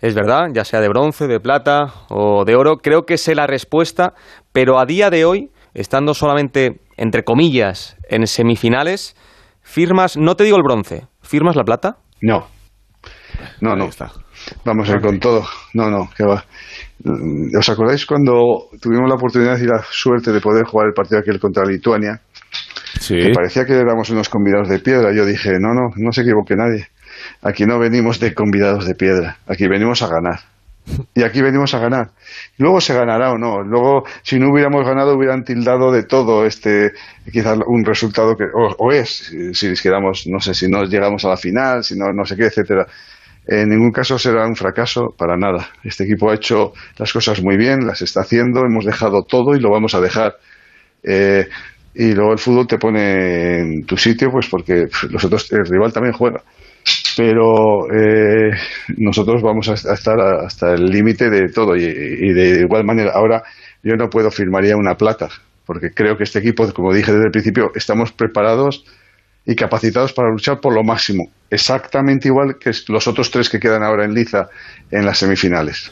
[0.00, 2.76] Es verdad, ya sea de bronce, de plata o de oro.
[2.76, 4.14] Creo que sé la respuesta,
[4.52, 9.16] pero a día de hoy, estando solamente, entre comillas, en semifinales,
[9.62, 11.96] firmas, no te digo el bronce, ¿firmas la plata?
[12.20, 12.46] No.
[13.60, 13.88] No, no.
[14.64, 15.44] Vamos a ir con todo.
[15.74, 16.44] No, no, que va.
[17.02, 21.20] Mm, ¿Os acordáis cuando tuvimos la oportunidad y la suerte de poder jugar el partido
[21.20, 22.20] aquel contra Lituania?
[22.98, 23.16] Sí.
[23.16, 25.12] Que parecía que éramos unos convidados de piedra.
[25.14, 26.88] Yo dije, no, no, no se equivoque nadie.
[27.42, 29.38] Aquí no venimos de convidados de piedra.
[29.46, 30.40] Aquí venimos a ganar.
[31.14, 32.10] Y aquí venimos a ganar.
[32.58, 33.62] Luego se ganará o no.
[33.62, 36.92] Luego, si no hubiéramos ganado, hubieran tildado de todo este,
[37.30, 41.24] quizás un resultado que, o, o es, si, si quedamos, no sé, si no llegamos
[41.24, 42.86] a la final, si no, no sé qué, etcétera.
[43.50, 45.70] En ningún caso será un fracaso, para nada.
[45.82, 49.60] Este equipo ha hecho las cosas muy bien, las está haciendo, hemos dejado todo y
[49.60, 50.36] lo vamos a dejar.
[51.02, 51.48] Eh,
[51.92, 55.92] y luego el fútbol te pone en tu sitio, pues porque los otros, el rival
[55.92, 56.44] también juega.
[57.16, 58.52] Pero eh,
[58.98, 63.10] nosotros vamos a estar hasta el límite de todo y, de igual manera.
[63.16, 63.42] Ahora
[63.82, 65.28] yo no puedo firmar ya una plata,
[65.66, 68.84] porque creo que este equipo, como dije desde el principio, estamos preparados
[69.46, 73.82] y capacitados para luchar por lo máximo, exactamente igual que los otros tres que quedan
[73.82, 74.48] ahora en liza
[74.90, 75.90] en las semifinales.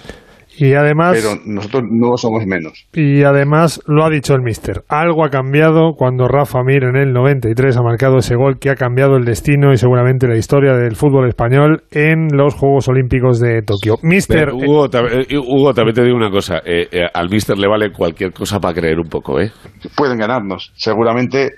[0.60, 2.84] Y además, Pero nosotros no somos menos.
[2.92, 4.82] y además lo ha dicho el mister.
[4.88, 8.74] Algo ha cambiado cuando Rafa Mir en el 93 ha marcado ese gol que ha
[8.74, 13.62] cambiado el destino y seguramente la historia del fútbol español en los Juegos Olímpicos de
[13.62, 13.98] Tokio.
[14.02, 16.58] Mister, Pero, Hugo, tam- eh, Hugo, también te digo una cosa.
[16.64, 19.52] eh, eh, al mister le vale cualquier cosa para creer un poco, ¿eh?
[19.96, 20.72] Pueden ganarnos.
[20.74, 21.50] Seguramente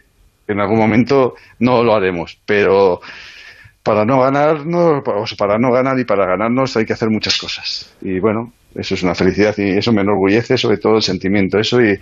[0.52, 3.00] en algún momento no lo haremos, pero
[3.82, 7.10] para no ganar, no, o sea, para no ganar y para ganarnos hay que hacer
[7.10, 7.94] muchas cosas.
[8.02, 11.80] Y bueno, eso es una felicidad y eso me enorgullece, sobre todo el sentimiento, eso
[11.80, 11.98] y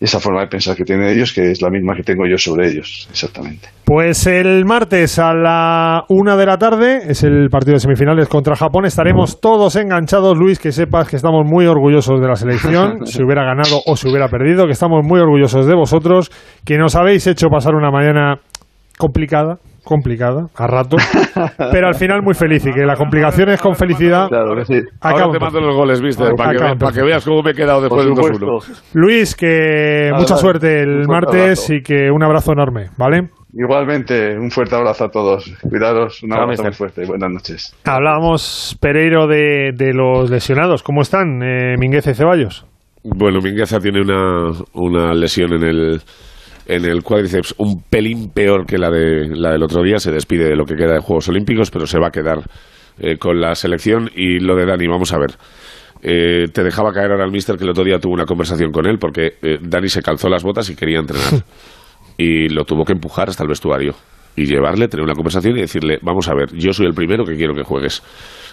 [0.00, 2.68] esa forma de pensar que tienen ellos, que es la misma que tengo yo sobre
[2.68, 3.68] ellos, exactamente.
[3.84, 8.56] Pues el martes a la una de la tarde es el partido de semifinales contra
[8.56, 8.86] Japón.
[8.86, 13.44] Estaremos todos enganchados, Luis, que sepas que estamos muy orgullosos de la selección, si hubiera
[13.44, 16.30] ganado o si hubiera perdido, que estamos muy orgullosos de vosotros,
[16.64, 18.40] que nos habéis hecho pasar una mañana
[19.00, 21.02] complicada, complicada, a ratos,
[21.72, 24.28] pero al final muy feliz y que la complicación es con felicidad.
[24.28, 24.80] Claro que sí.
[25.00, 28.04] Ahora te mando los goles, mister, para que, para veas cómo me he quedado después
[28.04, 28.82] del 2-1.
[28.92, 31.74] Luis, que Nada, mucha suerte el martes abrazo.
[31.74, 33.28] y que un abrazo enorme, ¿vale?
[33.52, 35.50] Igualmente, un fuerte abrazo a todos.
[35.62, 37.06] Cuidaros, un abrazo muy fuerte.
[37.06, 37.76] Buenas noches.
[37.84, 40.82] Hablábamos, Pereiro, de, de los lesionados.
[40.84, 42.66] ¿Cómo están, eh, Minguez y Ceballos?
[43.02, 46.00] Bueno, Mingueza tiene una, una lesión en el,
[46.70, 49.98] en el cuádriceps un pelín peor que la, de, la del otro día.
[49.98, 52.44] Se despide de lo que queda de Juegos Olímpicos, pero se va a quedar
[52.98, 54.08] eh, con la selección.
[54.14, 55.36] Y lo de Dani, vamos a ver.
[56.02, 58.86] Eh, te dejaba caer ahora el mister que el otro día tuvo una conversación con
[58.86, 61.44] él porque eh, Dani se calzó las botas y quería entrenar.
[62.16, 63.94] y lo tuvo que empujar hasta el vestuario
[64.36, 67.34] y llevarle, tener una conversación y decirle, vamos a ver, yo soy el primero que
[67.34, 68.02] quiero que juegues,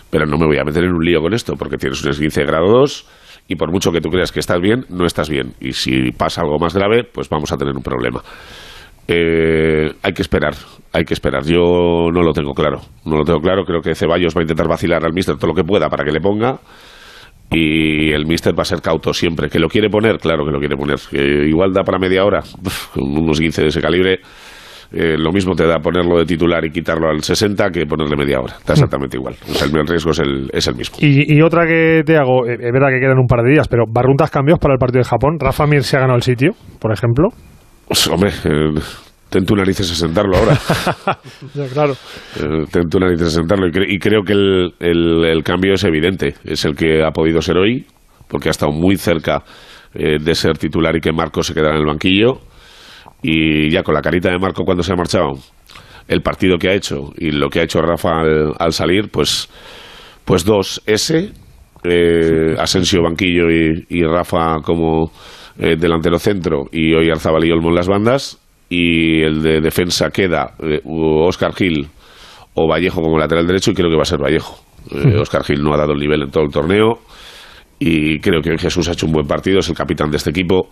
[0.10, 2.42] pero no me voy a meter en un lío con esto porque tienes un esguince
[2.42, 3.06] de grado 2
[3.48, 5.54] y por mucho que tú creas que estás bien, no estás bien.
[5.60, 8.22] Y si pasa algo más grave, pues vamos a tener un problema.
[9.08, 10.56] Eh, hay que esperar,
[10.92, 11.46] hay que esperar.
[11.46, 13.64] Yo no lo tengo claro, no lo tengo claro.
[13.64, 16.12] Creo que Ceballos va a intentar vacilar al míster todo lo que pueda para que
[16.12, 16.60] le ponga
[17.50, 19.50] y el míster va a ser cauto siempre.
[19.50, 20.18] ¿Que lo quiere poner?
[20.18, 21.00] Claro que lo quiere poner.
[21.10, 22.40] ¿Que igual da para media hora?
[22.40, 24.20] Uf, unos 15 de ese calibre,
[24.92, 28.40] eh, lo mismo te da ponerlo de titular y quitarlo al 60 que ponerle media
[28.40, 28.54] hora.
[28.66, 29.36] Da exactamente igual.
[29.50, 30.98] O sea, el riesgo es el, es el mismo.
[31.02, 33.68] Y, y otra que te hago, eh, es verdad que quedan un par de días,
[33.68, 35.38] pero ¿barruntas cambios para el partido de Japón?
[35.40, 37.30] ¿Rafa Mir se ha ganado el sitio, por ejemplo?
[37.88, 38.80] Pues, hombre, eh,
[39.30, 40.58] ten tu narices a sentarlo ahora.
[41.54, 41.94] Ya, claro.
[42.40, 43.68] Eh, ten tu narices a sentarlo.
[43.68, 46.36] Y, cre- y creo que el, el- el cambio es evidente.
[46.44, 47.86] Es el que ha podido ser hoy,
[48.28, 49.44] porque ha estado muy cerca
[49.94, 52.40] de ser titular y que Marco se quedara en el banquillo.
[53.22, 55.34] Y ya con la carita de Marco cuando se ha marchado,
[56.08, 59.50] el partido que ha hecho y lo que ha hecho Rafa al, al salir, pues,
[60.24, 61.32] pues dos S,
[61.84, 65.12] eh, Asensio banquillo y, y Rafa como
[65.60, 68.40] eh, delantero centro y hoy Arzabal y Olmo en las bandas
[68.70, 71.88] y el de defensa queda eh, Oscar Gil
[72.54, 74.60] o Vallejo como lateral derecho y creo que va a ser Vallejo.
[74.92, 77.00] Eh, Oscar Gil no ha dado el nivel en todo el torneo
[77.80, 80.70] y creo que Jesús ha hecho un buen partido, es el capitán de este equipo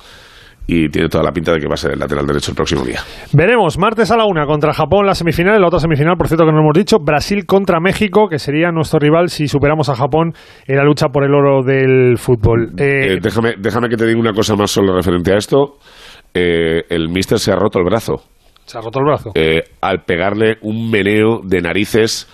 [0.67, 2.83] y tiene toda la pinta de que va a ser el lateral derecho el próximo
[2.83, 2.99] día.
[3.33, 6.51] Veremos, martes a la una contra Japón la semifinal, la otra semifinal, por cierto que
[6.51, 10.33] no hemos dicho, Brasil contra México, que sería nuestro rival si superamos a Japón
[10.67, 12.71] en la lucha por el oro del fútbol.
[12.77, 15.77] Eh, Eh, déjame, déjame que te diga una cosa más solo referente a esto.
[16.33, 18.23] Eh, el mister se ha roto el brazo
[18.65, 19.31] se ha roto el brazo.
[19.81, 22.27] al pegarle un meneo de narices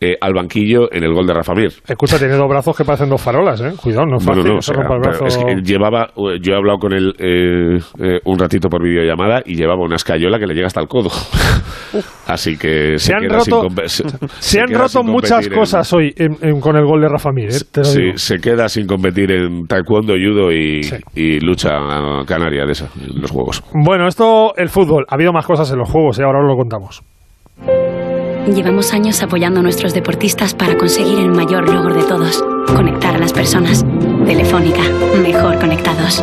[0.00, 1.72] eh, al banquillo en el gol de Rafa Mir.
[1.88, 3.72] Escucha, tiene dos brazos que parecen dos farolas, ¿eh?
[3.82, 4.52] Cuidado, no es Bueno, fácil.
[4.52, 5.26] no, o sea, brazo.
[5.26, 6.08] es que llevaba,
[6.40, 10.38] yo he hablado con él eh, eh, un ratito por videollamada y llevaba una escayola
[10.38, 11.08] que le llega hasta el codo.
[12.26, 13.68] Así que se, Se han queda roto-
[14.40, 17.48] se- han roto muchas en- cosas hoy en- en- con el gol de Rafa Mir,
[17.50, 17.58] ¿eh?
[17.72, 18.18] Te lo Sí, digo.
[18.18, 20.80] se queda sin competir en taekwondo, judo y,
[21.14, 21.70] y lucha
[22.26, 23.62] canaria de esa, en los juegos.
[23.72, 25.04] Bueno, esto, el fútbol.
[25.08, 27.85] Ha habido más cosas en los juegos y ahora os lo contamos.
[28.54, 32.44] Llevamos años apoyando a nuestros deportistas para conseguir el mayor logro de todos,
[32.74, 33.84] conectar a las personas.
[34.24, 34.82] Telefónica,
[35.20, 36.22] mejor conectados.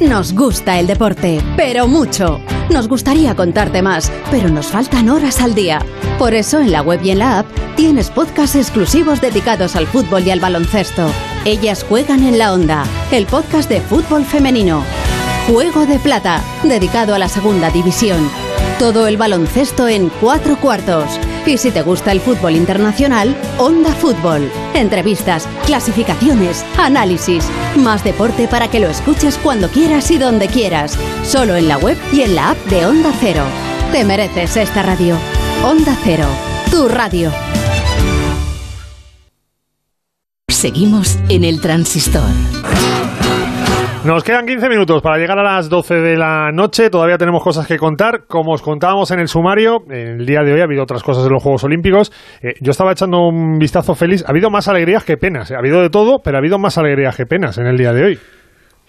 [0.00, 2.40] Nos gusta el deporte, pero mucho.
[2.70, 5.80] Nos gustaría contarte más, pero nos faltan horas al día.
[6.20, 10.24] Por eso en la web y en la app tienes podcasts exclusivos dedicados al fútbol
[10.24, 11.10] y al baloncesto.
[11.44, 14.84] Ellas juegan en la onda, el podcast de fútbol femenino.
[15.48, 18.30] Juego de Plata, dedicado a la segunda división.
[18.78, 21.18] Todo el baloncesto en cuatro cuartos.
[21.48, 24.50] Y si te gusta el fútbol internacional, Onda Fútbol.
[24.74, 27.48] Entrevistas, clasificaciones, análisis.
[27.74, 30.98] Más deporte para que lo escuches cuando quieras y donde quieras.
[31.24, 33.44] Solo en la web y en la app de Onda Cero.
[33.92, 35.16] Te mereces esta radio.
[35.64, 36.26] Onda Cero,
[36.70, 37.32] tu radio.
[40.48, 42.28] Seguimos en el transistor.
[44.08, 46.88] Nos quedan 15 minutos para llegar a las 12 de la noche.
[46.88, 48.24] Todavía tenemos cosas que contar.
[48.26, 51.28] Como os contábamos en el sumario, el día de hoy ha habido otras cosas de
[51.28, 52.10] los Juegos Olímpicos.
[52.40, 54.24] Eh, yo estaba echando un vistazo feliz.
[54.26, 55.50] Ha habido más alegrías que penas.
[55.50, 55.56] eh.
[55.56, 58.02] Ha habido de todo, pero ha habido más alegrías que penas en el día de
[58.02, 58.18] hoy.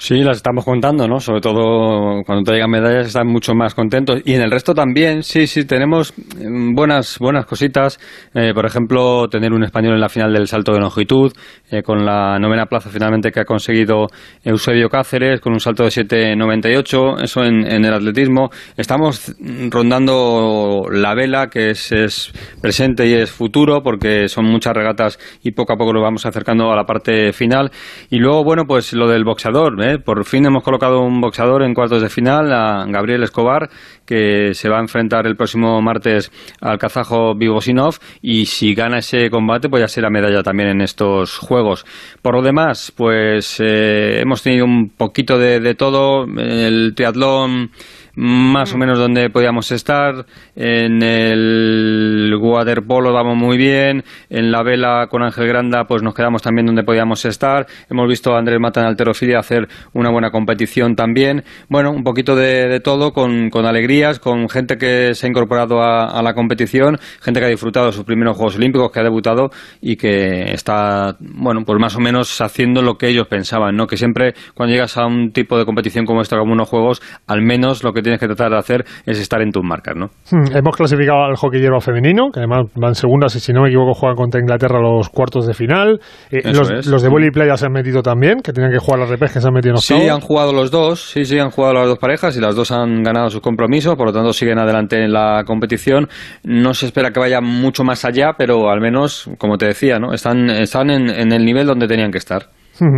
[0.02, 1.20] Sí, las estamos contando, ¿no?
[1.20, 4.22] Sobre todo cuando te llegan medallas están mucho más contentos.
[4.24, 8.00] Y en el resto también, sí, sí, tenemos mm, buenas, buenas cositas.
[8.34, 11.34] Eh, por ejemplo, tener un español en la final del salto de longitud,
[11.70, 14.08] eh, con la novena plaza finalmente que ha conseguido
[14.42, 18.52] Eusebio Cáceres, con un salto de 7.98, eso en, en el atletismo.
[18.78, 19.36] Estamos
[19.70, 22.32] rondando la vela, que es, es
[22.62, 26.72] presente y es futuro, porque son muchas regatas y poco a poco nos vamos acercando
[26.72, 27.70] a la parte final.
[28.10, 29.89] Y luego, bueno, pues lo del boxeador, ¿eh?
[29.98, 33.70] Por fin hemos colocado un boxeador en cuartos de final, a Gabriel Escobar,
[34.06, 36.32] que se va a enfrentar el próximo martes
[36.62, 41.38] al kazajo Bigosinov y si gana ese combate pues ya será medalla también en estos
[41.38, 41.86] Juegos.
[42.22, 47.72] Por lo demás, pues eh, hemos tenido un poquito de, de todo, el triatlón
[48.20, 50.26] más o menos donde podíamos estar.
[50.54, 54.04] En el waterpolo vamos muy bien.
[54.30, 57.66] En la vela con Ángel Granda, pues nos quedamos también donde podíamos estar.
[57.90, 61.46] Hemos visto a Andrés Mata en alterofilia hacer una buena competición también.
[61.70, 65.82] Bueno, un poquito de, de todo, con, con alegrías, con gente que se ha incorporado
[65.82, 69.04] a, a la competición, gente que ha disfrutado de sus primeros Juegos Olímpicos, que ha
[69.04, 69.50] debutado
[69.80, 73.88] y que está, bueno, pues más o menos haciendo lo que ellos pensaban, ¿no?
[73.88, 77.42] Que siempre cuando llegas a un tipo de competición como esta, como unos Juegos, al
[77.42, 80.08] menos lo que tienes que tratar de hacer es estar en tus marcas, ¿no?
[80.32, 83.70] Hmm, Hemos clasificado al hockey hierba femenino, que además van segundas y si no me
[83.70, 86.00] equivoco juegan contra Inglaterra los cuartos de final.
[86.32, 86.88] Eh, los, es.
[86.88, 89.40] los de volley playa se han metido también, que tenían que jugar las repes que
[89.42, 90.14] se han metido en Sí, octavos.
[90.14, 93.04] han jugado los dos, sí, sí, han jugado las dos parejas y las dos han
[93.04, 96.08] ganado sus compromisos, por lo tanto siguen adelante en la competición.
[96.44, 100.14] No se espera que vaya mucho más allá, pero al menos, como te decía, ¿no?
[100.14, 102.48] están, están en, en el nivel donde tenían que estar.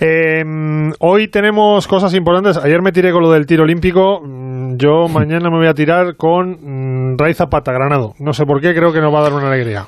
[0.00, 0.42] Eh,
[1.00, 2.56] hoy tenemos cosas importantes.
[2.62, 4.20] Ayer me tiré con lo del tiro olímpico.
[4.78, 8.14] Yo mañana me voy a tirar con mm, Raiza Pata Granado.
[8.18, 9.86] No sé por qué, creo que nos va a dar una alegría.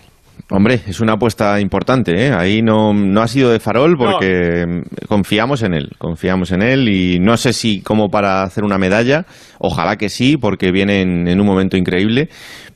[0.51, 2.33] Hombre, es una apuesta importante, ¿eh?
[2.33, 6.89] Ahí no, no ha sido de farol porque mm, confiamos en él, confiamos en él
[6.89, 9.27] y no sé si como para hacer una medalla,
[9.59, 12.29] ojalá que sí, porque viene en, en un momento increíble,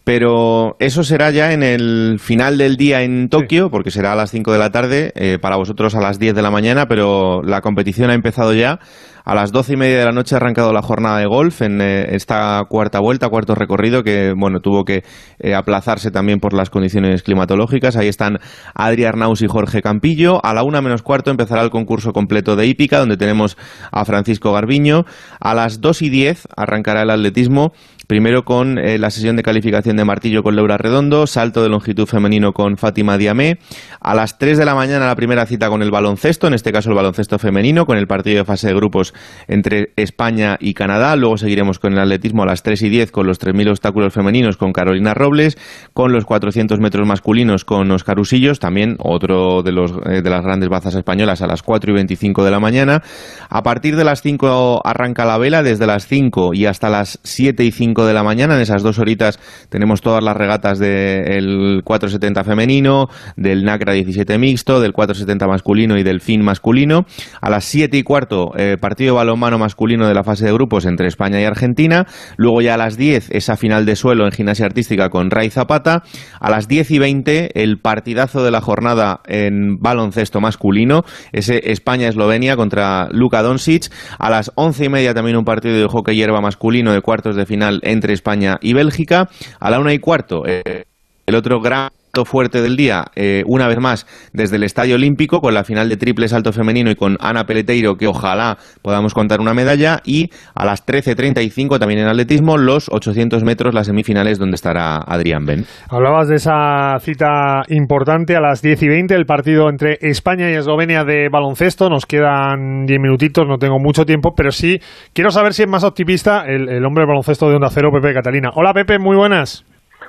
[0.05, 4.31] pero eso será ya en el final del día en Tokio, porque será a las
[4.31, 7.61] 5 de la tarde, eh, para vosotros a las 10 de la mañana, pero la
[7.61, 8.81] competición ha empezado ya.
[9.25, 11.81] A las doce y media de la noche ha arrancado la jornada de golf en
[11.81, 15.05] eh, esta cuarta vuelta, cuarto recorrido, que bueno tuvo que
[15.39, 17.97] eh, aplazarse también por las condiciones climatológicas.
[17.97, 18.39] Ahí están
[18.75, 20.45] Adri Arnaus y Jorge Campillo.
[20.45, 23.57] A la una menos cuarto empezará el concurso completo de hípica, donde tenemos
[23.93, 25.05] a Francisco Garbiño.
[25.39, 27.73] A las dos y diez arrancará el atletismo
[28.07, 32.07] Primero con eh, la sesión de calificación de martillo con Laura Redondo, salto de longitud
[32.07, 33.59] femenino con Fátima Diamé.
[34.01, 36.91] A las 3 de la mañana la primera cita con el baloncesto, en este caso
[36.91, 39.15] el baloncesto femenino, con el partido de fase de grupos
[39.47, 41.15] entre España y Canadá.
[41.17, 44.57] Luego seguiremos con el atletismo a las 3 y 10 con los 3.000 obstáculos femeninos
[44.57, 45.57] con Carolina Robles,
[45.93, 50.43] con los 400 metros masculinos con Oscar Usillos, también otro de, los, eh, de las
[50.43, 53.03] grandes bazas españolas a las 4 y 25 de la mañana.
[53.49, 57.65] A partir de las 5 arranca la vela, desde las 5 y hasta las 7
[57.65, 58.57] y 5 de la mañana.
[58.57, 59.39] En esas dos horitas
[59.69, 66.03] tenemos todas las regatas del 470 femenino, del NACRA 17 mixto, del 470 masculino y
[66.03, 67.07] del FIN masculino.
[67.41, 71.07] A las 7 y cuarto, eh, partido balonmano masculino de la fase de grupos entre
[71.07, 72.07] España y Argentina.
[72.37, 76.03] Luego ya a las 10, esa final de suelo en gimnasia artística con Ray Zapata.
[76.41, 82.57] A las 10 y 20, el partidazo de la jornada en baloncesto masculino, ese España-Eslovenia
[82.57, 83.93] contra Luka Doncic.
[84.19, 87.47] A las 11 y media también un partido de hockey hierba masculino de cuartos de
[87.47, 89.29] final entre España y Bélgica.
[89.61, 90.85] A la una y cuarto, eh,
[91.27, 91.91] el otro gran
[92.27, 95.97] fuerte del día, eh, una vez más, desde el Estadio Olímpico, con la final de
[95.97, 100.67] triple salto femenino y con Ana Peleteiro, que ojalá podamos contar una medalla, y a
[100.67, 105.65] las 13.35 también en atletismo, los 800 metros, las semifinales, donde estará Adrián Ben.
[105.89, 110.55] Hablabas de esa cita importante a las 10 y 20, el partido entre España y
[110.55, 111.89] Eslovenia de baloncesto.
[111.89, 114.79] Nos quedan 10 minutitos, no tengo mucho tiempo, pero sí
[115.15, 118.51] quiero saber si es más optimista el, hombre del baloncesto de Onda Cero, Pepe Catalina.
[118.55, 119.65] Hola Pepe, muy buenas.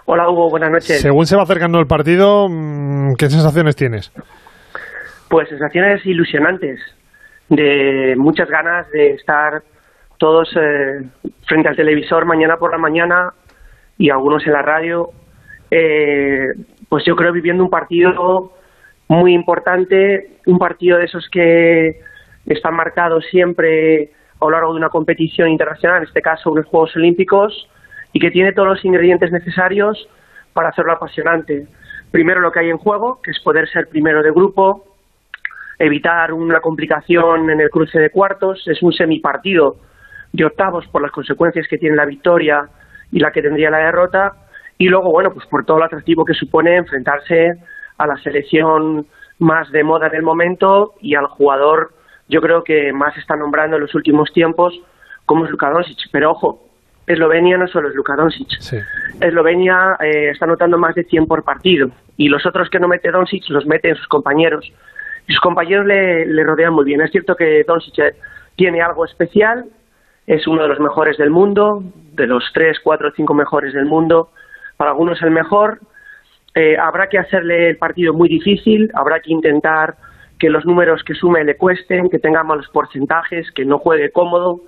[0.06, 1.02] Hola Hugo, buenas noches.
[1.02, 4.12] Según se va acercando el partido, mm, ¿qué sensaciones tienes?
[5.30, 6.80] Pues sensaciones ilusionantes,
[7.48, 9.64] de muchas ganas de estar
[10.18, 11.06] todos eh,
[11.48, 13.32] frente al televisor mañana por la mañana
[13.98, 15.08] y algunos en la radio.
[15.72, 16.48] Eh,
[16.90, 18.52] pues yo creo viviendo un partido
[19.08, 22.02] muy importante, un partido de esos que
[22.46, 26.94] están marcados siempre a lo largo de una competición internacional, en este caso unos Juegos
[26.98, 27.70] Olímpicos,
[28.14, 30.08] y que tiene todos los ingredientes necesarios
[30.54, 31.68] para hacerlo apasionante.
[32.12, 34.86] Primero lo que hay en juego, que es poder ser primero de grupo,
[35.80, 39.78] evitar una complicación en el cruce de cuartos, es un semipartido
[40.32, 42.70] de octavos por las consecuencias que tiene la victoria
[43.12, 44.34] y la que tendría la derrota,
[44.78, 47.54] y luego, bueno, pues por todo lo atractivo que supone enfrentarse
[47.98, 49.06] a la selección
[49.40, 51.94] más de moda del momento y al jugador,
[52.28, 54.74] yo creo que más está nombrando en los últimos tiempos,
[55.26, 55.72] como es Luka.
[56.12, 56.64] Pero ojo,
[57.06, 58.48] Eslovenia no solo es Luka Doncic.
[59.20, 63.12] Eslovenia eh, está anotando más de 100 por partido y los otros que no mete
[63.12, 64.72] Doncic los mete en sus compañeros.
[65.28, 67.02] Y sus compañeros le, le rodean muy bien.
[67.02, 68.16] Es cierto que Doncic eh,
[68.56, 69.66] tiene algo especial,
[70.28, 71.84] es uno de los mejores del mundo,
[72.14, 74.32] de los 3, 4, 5 mejores del mundo.
[74.78, 75.80] Para algunos el mejor.
[76.56, 79.96] Eh, habrá que hacerle el partido muy difícil, habrá que intentar
[80.38, 84.62] que los números que sume le cuesten, que tenga malos porcentajes, que no juegue cómodo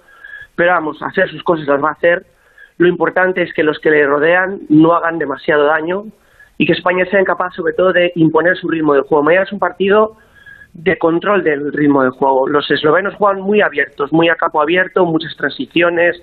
[0.55, 2.25] pero vamos, hacer sus cosas las va a hacer.
[2.77, 6.05] Lo importante es que los que le rodean no hagan demasiado daño
[6.57, 9.23] y que España sea capaz sobre todo de imponer su ritmo de juego.
[9.23, 10.17] Mañana es un partido
[10.73, 12.47] de control del ritmo de juego.
[12.47, 16.21] Los eslovenos juegan muy abiertos, muy a campo abierto, muchas transiciones,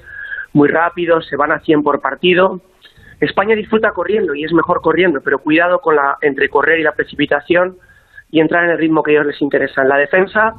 [0.53, 2.61] muy rápidos, se van a 100 por partido.
[3.21, 6.93] España disfruta corriendo y es mejor corriendo, pero cuidado con la entre correr y la
[6.93, 7.77] precipitación
[8.31, 9.83] y entrar en el ritmo que a ellos les interesa.
[9.83, 10.55] En la defensa,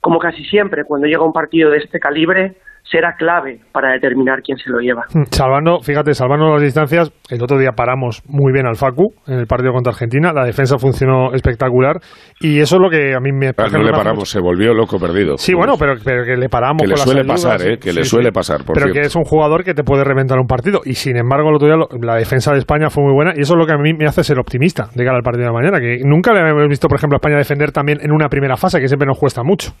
[0.00, 4.58] como casi siempre, cuando llega un partido de este calibre, será clave para determinar quién
[4.58, 5.02] se lo lleva.
[5.12, 5.24] Hmm.
[5.30, 9.46] Salvando, fíjate, salvando las distancias, el otro día paramos muy bien al Facu en el
[9.46, 11.96] partido contra Argentina, la defensa funcionó espectacular
[12.40, 14.98] y eso es lo que a mí me Pero no le paramos, se volvió loco
[14.98, 15.36] perdido.
[15.38, 16.82] Sí, bueno, pero, que le paramos.
[16.82, 17.78] Que le suele las ayudas, pasar, ¿eh?
[17.78, 18.32] Que le suele sí.
[18.32, 19.00] pasar, por Pero cierto.
[19.00, 21.66] que es un jugador que te puede reventar un partido y sin embargo el otro
[21.68, 23.78] día lo- la defensa de España fue muy buena y eso es lo que a
[23.78, 26.68] mí me hace ser optimista de cara al partido de mañana, que nunca le hemos
[26.68, 29.42] visto, por ejemplo, a España defender también en una primera fase, que siempre nos cuesta
[29.42, 29.72] mucho.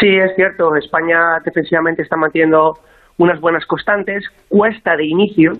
[0.00, 2.78] Sí, es cierto, España defensivamente está manteniendo
[3.18, 5.52] unas buenas constantes, cuesta de inicio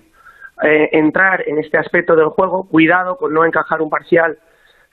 [0.63, 4.37] eh, entrar en este aspecto del juego, cuidado con no encajar un parcial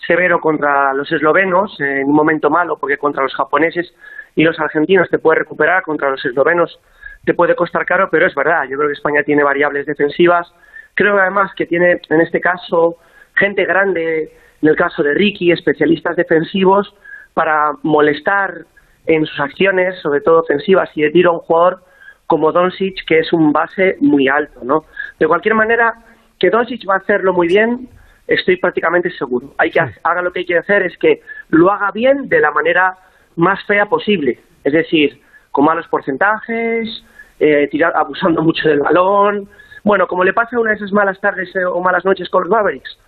[0.06, 3.92] severo contra los eslovenos en un momento malo, porque contra los japoneses
[4.34, 6.78] y los argentinos te puede recuperar, contra los eslovenos
[7.24, 10.52] te puede costar caro, pero es verdad, yo creo que España tiene variables defensivas,
[10.94, 12.96] creo además que tiene en este caso
[13.34, 14.32] gente grande,
[14.62, 16.94] en el caso de Ricky, especialistas defensivos,
[17.34, 18.64] para molestar
[19.06, 21.82] en sus acciones, sobre todo ofensivas y de tiro a un jugador
[22.26, 24.84] como Doncic, que es un base muy alto, ¿no?
[25.18, 25.94] De cualquier manera,
[26.38, 27.88] que Doncic va a hacerlo muy bien,
[28.26, 29.52] estoy prácticamente seguro.
[29.58, 32.52] Hay que haga lo que hay que hacer es que lo haga bien de la
[32.52, 32.96] manera
[33.36, 35.20] más fea posible, es decir,
[35.50, 37.04] con malos porcentajes,
[37.40, 39.48] eh, tirar, abusando mucho del balón,
[39.82, 42.50] bueno, como le pasa una de esas malas tardes eh, o malas noches con los
[42.50, 42.98] Mavericks,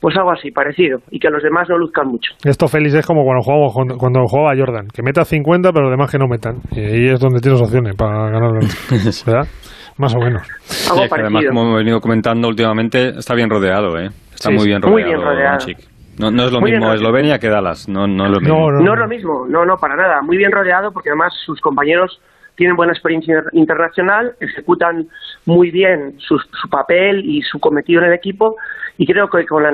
[0.00, 2.32] Pues algo así, parecido, y que los demás no luzcan mucho.
[2.44, 6.10] Esto, Félix, es como cuando jugaba, cuando jugaba Jordan, que meta 50, pero los demás
[6.10, 6.60] que no metan.
[6.72, 8.52] Y ahí es donde tienes opciones para ganar,
[9.26, 9.46] ¿verdad?
[9.98, 10.42] Más o menos.
[10.90, 14.08] Algo además, como hemos venido comentando últimamente, está bien rodeado, ¿eh?
[14.34, 14.92] Está muy bien rodeado.
[14.92, 15.58] Muy bien rodeado.
[16.18, 18.70] No, no, es lo mismo Eslovenia que Dallas, no, no es lo mismo.
[18.72, 20.20] No, es lo mismo, no, no, para nada.
[20.22, 22.20] Muy bien rodeado porque además sus compañeros
[22.60, 25.08] tienen buena experiencia internacional, ejecutan
[25.46, 28.56] muy bien su, su papel y su cometido en el equipo
[28.98, 29.72] y creo que con la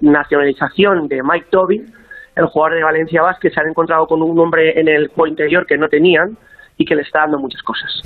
[0.00, 1.92] nacionalización de Mike Tobin,
[2.36, 5.66] el jugador de Valencia Vázquez, se han encontrado con un hombre en el juego interior
[5.66, 6.36] que no tenían
[6.76, 8.00] y que le está dando muchas cosas.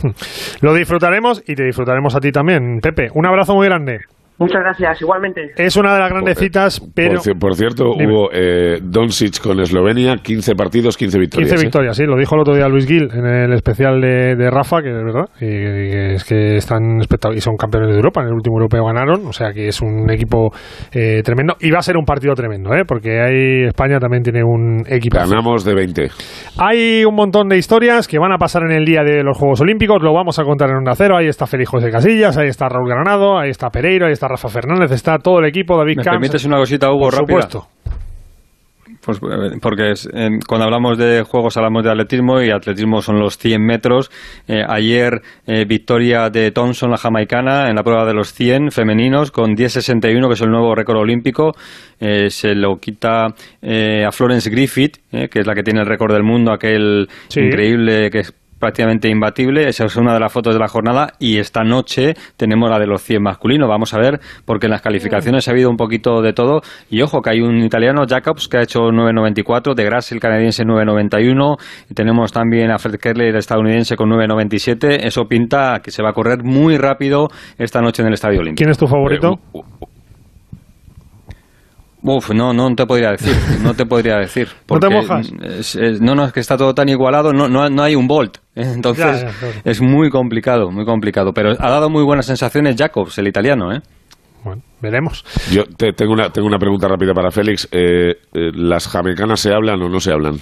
[0.63, 3.09] Lo disfrutaremos y te disfrutaremos a ti también, Pepe.
[3.13, 4.01] Un abrazo muy grande.
[4.37, 5.53] Muchas gracias, igualmente.
[5.57, 7.21] Es una de las grandes citas, pero...
[7.39, 11.51] Por, cierto, hubo eh, Doncic con Eslovenia, 15 partidos, 15 victorias.
[11.51, 11.67] 15 ¿eh?
[11.67, 14.89] victorias, sí, lo dijo el otro día Luis Gil en el especial de, Rafa, que
[14.89, 16.99] es verdad, y, es que están
[17.35, 20.11] y son campeones de Europa, en el último europeo ganaron, o sea que es un
[20.11, 20.51] equipo
[20.93, 22.83] eh, tremendo, y va a ser un partido tremendo, ¿eh?
[22.87, 25.17] porque ahí España también tiene un equipo.
[25.17, 26.09] Ganamos de 20.
[26.59, 29.61] Hay un montón de historias que van a pasar en el día de los Juegos
[29.61, 32.69] Olímpicos, lo vamos a contar en un acero, ahí está Félix José Casillas, ahí está
[32.69, 36.03] Raúl Granado, ahí está Pereiro, ahí está Rafa Fernández, está todo el equipo, David ¿Me
[36.05, 36.17] Camps.
[36.19, 37.43] permites una cosita, Hugo, Por rápida?
[37.43, 37.69] supuesto.
[39.05, 43.19] Pues eh, porque es, eh, cuando hablamos de juegos hablamos de atletismo y atletismo son
[43.19, 44.11] los 100 metros.
[44.49, 45.21] Eh, ayer
[45.67, 50.35] victoria de Thompson, la jamaicana, en la prueba de los 100 femeninos con 10.61, que
[50.35, 51.53] es el nuevo récord olímpico.
[51.99, 56.53] se lo quita a Florence Griffith, que es la que tiene el récord del mundo,
[56.53, 58.35] aquel increíble que es
[58.65, 59.69] prácticamente imbatible.
[59.69, 61.13] Esa es una de las fotos de la jornada.
[61.19, 63.69] Y esta noche tenemos la de los 100 masculinos.
[63.69, 66.63] Vamos a ver, porque en las calificaciones ha habido un poquito de todo.
[66.89, 70.65] Y ojo, que hay un italiano, Jacobs, que ha hecho 9.94, de Grass, el canadiense,
[70.65, 71.57] 9.91.
[71.91, 75.05] Y tenemos también a Fred Kerley, el estadounidense, con 9.97.
[75.05, 78.65] Eso pinta que se va a correr muy rápido esta noche en el Estadio Olímpico.
[78.65, 79.39] ¿Quién es tu favorito?
[82.07, 84.49] Uf, no, no te podría decir, no te podría decir.
[84.69, 85.33] ¿No te mojas?
[86.01, 88.39] no, no, es que está todo tan igualado, no, no, no hay un Bolt.
[88.55, 89.25] Entonces
[89.65, 91.33] es muy complicado, muy complicado.
[91.33, 93.81] Pero ha dado muy buenas sensaciones Jacobs, el italiano, ¿eh?
[94.45, 95.25] Bueno, veremos.
[95.51, 97.67] Yo te, tengo, una, tengo una pregunta rápida para Félix.
[97.73, 100.39] Eh, eh, ¿Las jamaicanas se hablan o no se hablan?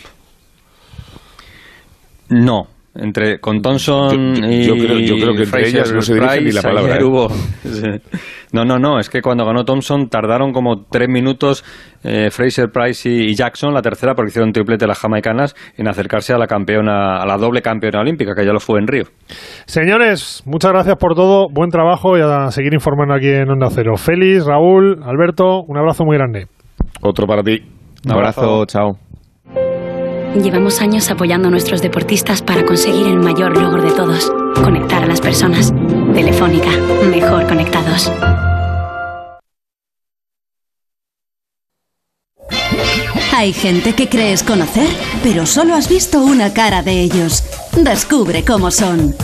[2.29, 6.41] No, entre con Thompson y yo creo, yo creo que entre ellas no se dirige
[6.43, 6.97] ni la palabra.
[6.99, 7.05] ¿eh?
[7.05, 7.29] Hubo,
[8.53, 11.65] no, no, no, es que cuando ganó Thompson tardaron como tres minutos
[12.05, 16.39] eh, Fraser Price y, Jackson, la tercera, porque hicieron triplete las jamaicanas, en acercarse a
[16.39, 19.05] la campeona, a la doble campeona olímpica, que ya lo fue en Río.
[19.67, 23.97] Señores, muchas gracias por todo, buen trabajo y a seguir informando aquí en Onda Cero.
[23.97, 26.47] Félix, Raúl, Alberto, un abrazo muy grande.
[27.01, 27.63] Otro para ti.
[28.05, 29.12] Un abrazo, chao.
[30.35, 35.07] Llevamos años apoyando a nuestros deportistas para conseguir el mayor logro de todos, conectar a
[35.07, 35.73] las personas.
[36.15, 36.71] Telefónica,
[37.11, 38.11] mejor conectados.
[43.35, 44.89] Hay gente que crees conocer,
[45.23, 47.43] pero solo has visto una cara de ellos.
[47.77, 49.15] Descubre cómo son.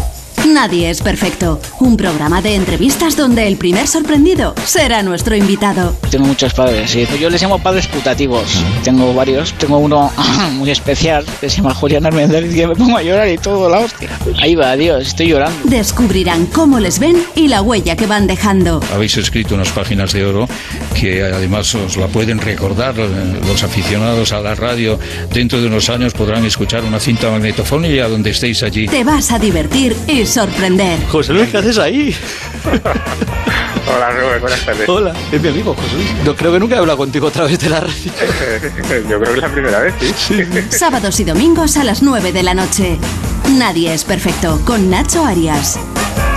[0.47, 1.61] Nadie es perfecto.
[1.81, 5.95] Un programa de entrevistas donde el primer sorprendido será nuestro invitado.
[6.11, 7.07] Tengo muchos padres, sí.
[7.21, 8.63] Yo les llamo padres putativos.
[8.83, 9.53] Tengo varios.
[9.55, 10.13] Tengo uno
[10.53, 13.81] muy especial que se llama Julián Armendáriz y me pongo a llorar y todo, la
[13.81, 14.11] hostia.
[14.41, 15.59] Ahí va, Dios, estoy llorando.
[15.65, 18.81] Descubrirán cómo les ven y la huella que van dejando.
[18.93, 20.49] Habéis escrito unas páginas de oro
[20.95, 24.99] que además os la pueden recordar eh, los aficionados a la radio.
[25.33, 28.87] Dentro de unos años podrán escuchar una cinta magnetofónica donde estéis allí.
[28.87, 31.05] Te vas a divertir y sorprender.
[31.07, 32.15] José Luis, ¿qué haces ahí?
[33.97, 34.89] Hola, Rubén, buenas tardes.
[34.89, 36.11] Hola, es mi amigo José Luis.
[36.25, 38.13] No, creo que nunca he hablado contigo a través de la radio.
[39.09, 40.41] Yo creo que es la primera vez, sí.
[40.69, 42.99] Sábados y domingos a las 9 de la noche.
[43.57, 45.79] Nadie es perfecto con Nacho Arias.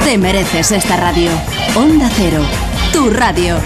[0.06, 1.30] Te mereces esta radio.
[1.76, 2.42] Onda Cero,
[2.94, 3.58] tu radio.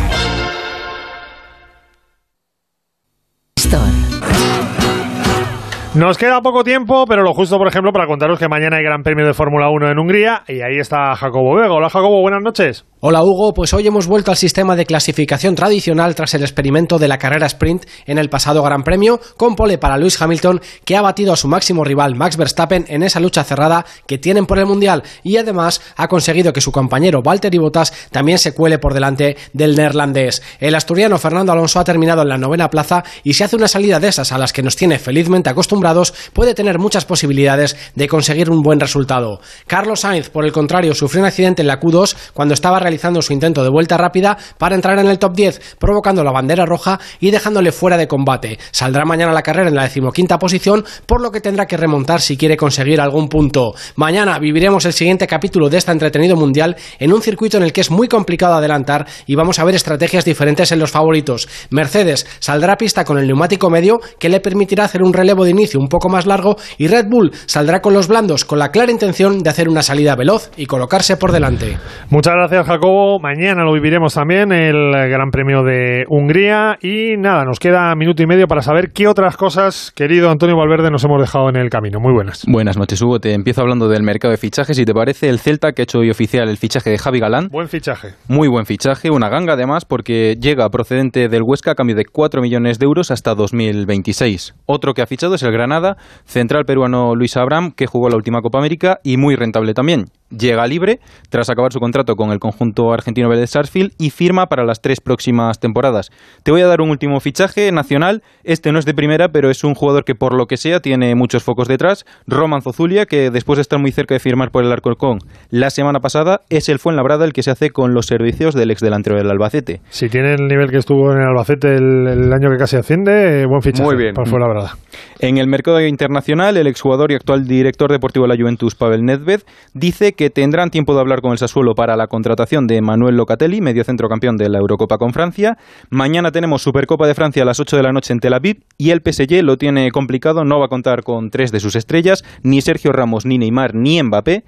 [5.95, 9.01] Nos queda poco tiempo, pero lo justo, por ejemplo, para contaros que mañana hay Gran
[9.01, 11.71] Premio de Fórmula 1 en Hungría y ahí está Jacobo Vega.
[11.71, 12.85] Hola Jacobo, buenas noches.
[13.01, 17.09] Hola Hugo, pues hoy hemos vuelto al sistema de clasificación tradicional tras el experimento de
[17.09, 21.01] la carrera sprint en el pasado Gran Premio, con pole para Lewis Hamilton, que ha
[21.01, 24.65] batido a su máximo rival Max Verstappen en esa lucha cerrada que tienen por el
[24.65, 29.35] Mundial y además ha conseguido que su compañero Valtteri Bottas también se cuele por delante
[29.51, 30.41] del neerlandés.
[30.61, 33.99] El asturiano Fernando Alonso ha terminado en la novena plaza y si hace una salida
[33.99, 38.49] de esas a las que nos tiene felizmente acostumbrados, puede tener muchas posibilidades de conseguir
[38.49, 39.41] un buen resultado.
[39.67, 43.33] Carlos Sainz, por el contrario, sufrió un accidente en la Q2 cuando estaba realizando su
[43.33, 47.31] intento de vuelta rápida para entrar en el top 10, provocando la bandera roja y
[47.31, 48.57] dejándole fuera de combate.
[48.71, 52.37] Saldrá mañana la carrera en la decimoquinta posición, por lo que tendrá que remontar si
[52.37, 53.73] quiere conseguir algún punto.
[53.95, 57.81] Mañana viviremos el siguiente capítulo de este entretenido mundial en un circuito en el que
[57.81, 61.47] es muy complicado adelantar y vamos a ver estrategias diferentes en los favoritos.
[61.69, 65.51] Mercedes saldrá a pista con el neumático medio que le permitirá hacer un relevo de
[65.51, 68.91] inicio un poco más largo y Red Bull saldrá con los blandos con la clara
[68.91, 71.77] intención de hacer una salida veloz y colocarse por delante.
[72.09, 73.19] Muchas gracias, Jacobo.
[73.19, 76.77] Mañana lo viviremos también, el Gran Premio de Hungría.
[76.81, 80.91] Y nada, nos queda minuto y medio para saber qué otras cosas, querido Antonio Valverde,
[80.91, 81.99] nos hemos dejado en el camino.
[82.01, 82.43] Muy buenas.
[82.47, 83.19] Buenas noches, Hugo.
[83.19, 84.75] Te empiezo hablando del mercado de fichajes.
[84.75, 87.47] Si te parece, el Celta que ha hecho hoy oficial el fichaje de Javi Galán.
[87.49, 88.09] Buen fichaje.
[88.27, 92.41] Muy buen fichaje, una ganga además, porque llega procedente del Huesca a cambio de 4
[92.41, 94.53] millones de euros hasta 2026.
[94.65, 95.95] Otro que ha fichado es el Granada,
[96.25, 100.05] central peruano Luis Abraham, que jugó la última Copa América y muy rentable también.
[100.29, 100.99] Llega libre
[101.29, 104.99] tras acabar su contrato con el conjunto argentino Vélez Sarsfield y firma para las tres
[104.99, 106.09] próximas temporadas.
[106.41, 108.23] Te voy a dar un último fichaje nacional.
[108.43, 111.13] Este no es de primera, pero es un jugador que por lo que sea tiene
[111.13, 112.05] muchos focos detrás.
[112.25, 115.19] Roman Zozulia, que después de estar muy cerca de firmar por el Alcorcón
[115.51, 118.81] la semana pasada, es el Fuenlabrada el que se hace con los servicios del ex
[118.81, 119.81] delantero del Albacete.
[119.89, 123.41] Si tiene el nivel que estuvo en el Albacete el, el año que casi asciende,
[123.41, 124.15] eh, buen fichaje Muy bien.
[124.15, 124.75] para Fuenlabrada.
[125.19, 129.41] En el mercado internacional, el exjugador y actual director deportivo de la Juventus, Pavel Nedved,
[129.73, 133.61] dice que tendrán tiempo de hablar con el Sassuolo para la contratación de Manuel Locatelli,
[133.61, 135.57] medio centro campeón de la Eurocopa con Francia.
[135.89, 138.91] Mañana tenemos Supercopa de Francia a las 8 de la noche en Tel Aviv y
[138.91, 142.61] el PSG lo tiene complicado, no va a contar con tres de sus estrellas, ni
[142.61, 144.43] Sergio Ramos, ni Neymar, ni Mbappé.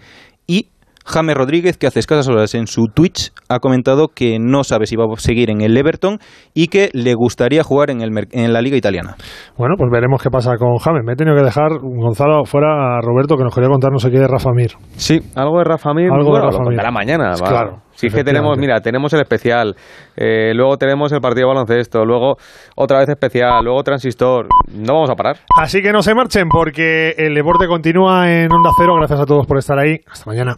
[0.48, 0.68] Y
[1.08, 4.98] James Rodríguez, que hace escasas horas en su Twitch ha comentado que no sabe si
[4.98, 6.20] va a seguir en el Everton
[6.54, 9.16] y que le gustaría jugar en, el, en la Liga Italiana.
[9.58, 11.04] Bueno, pues veremos qué pasa con James.
[11.06, 14.12] Me he tenido que dejar, Gonzalo, fuera a Roberto, que nos quería contar no sé
[14.12, 14.72] qué de Rafa Mir.
[14.98, 16.12] Sí, algo de Rafa Mir.
[16.12, 16.78] Algo de bueno, Rafa lo Mir.
[16.78, 17.30] contará mañana.
[17.42, 17.50] va.
[17.50, 19.76] Claro, Si es que tenemos, mira, tenemos el especial,
[20.18, 22.36] eh, luego tenemos el partido de baloncesto, luego
[22.76, 24.48] otra vez especial, luego transistor.
[24.74, 25.38] No vamos a parar.
[25.58, 28.96] Así que no se marchen porque el deporte continúa en Onda Cero.
[28.98, 30.00] Gracias a todos por estar ahí.
[30.12, 30.58] Hasta mañana.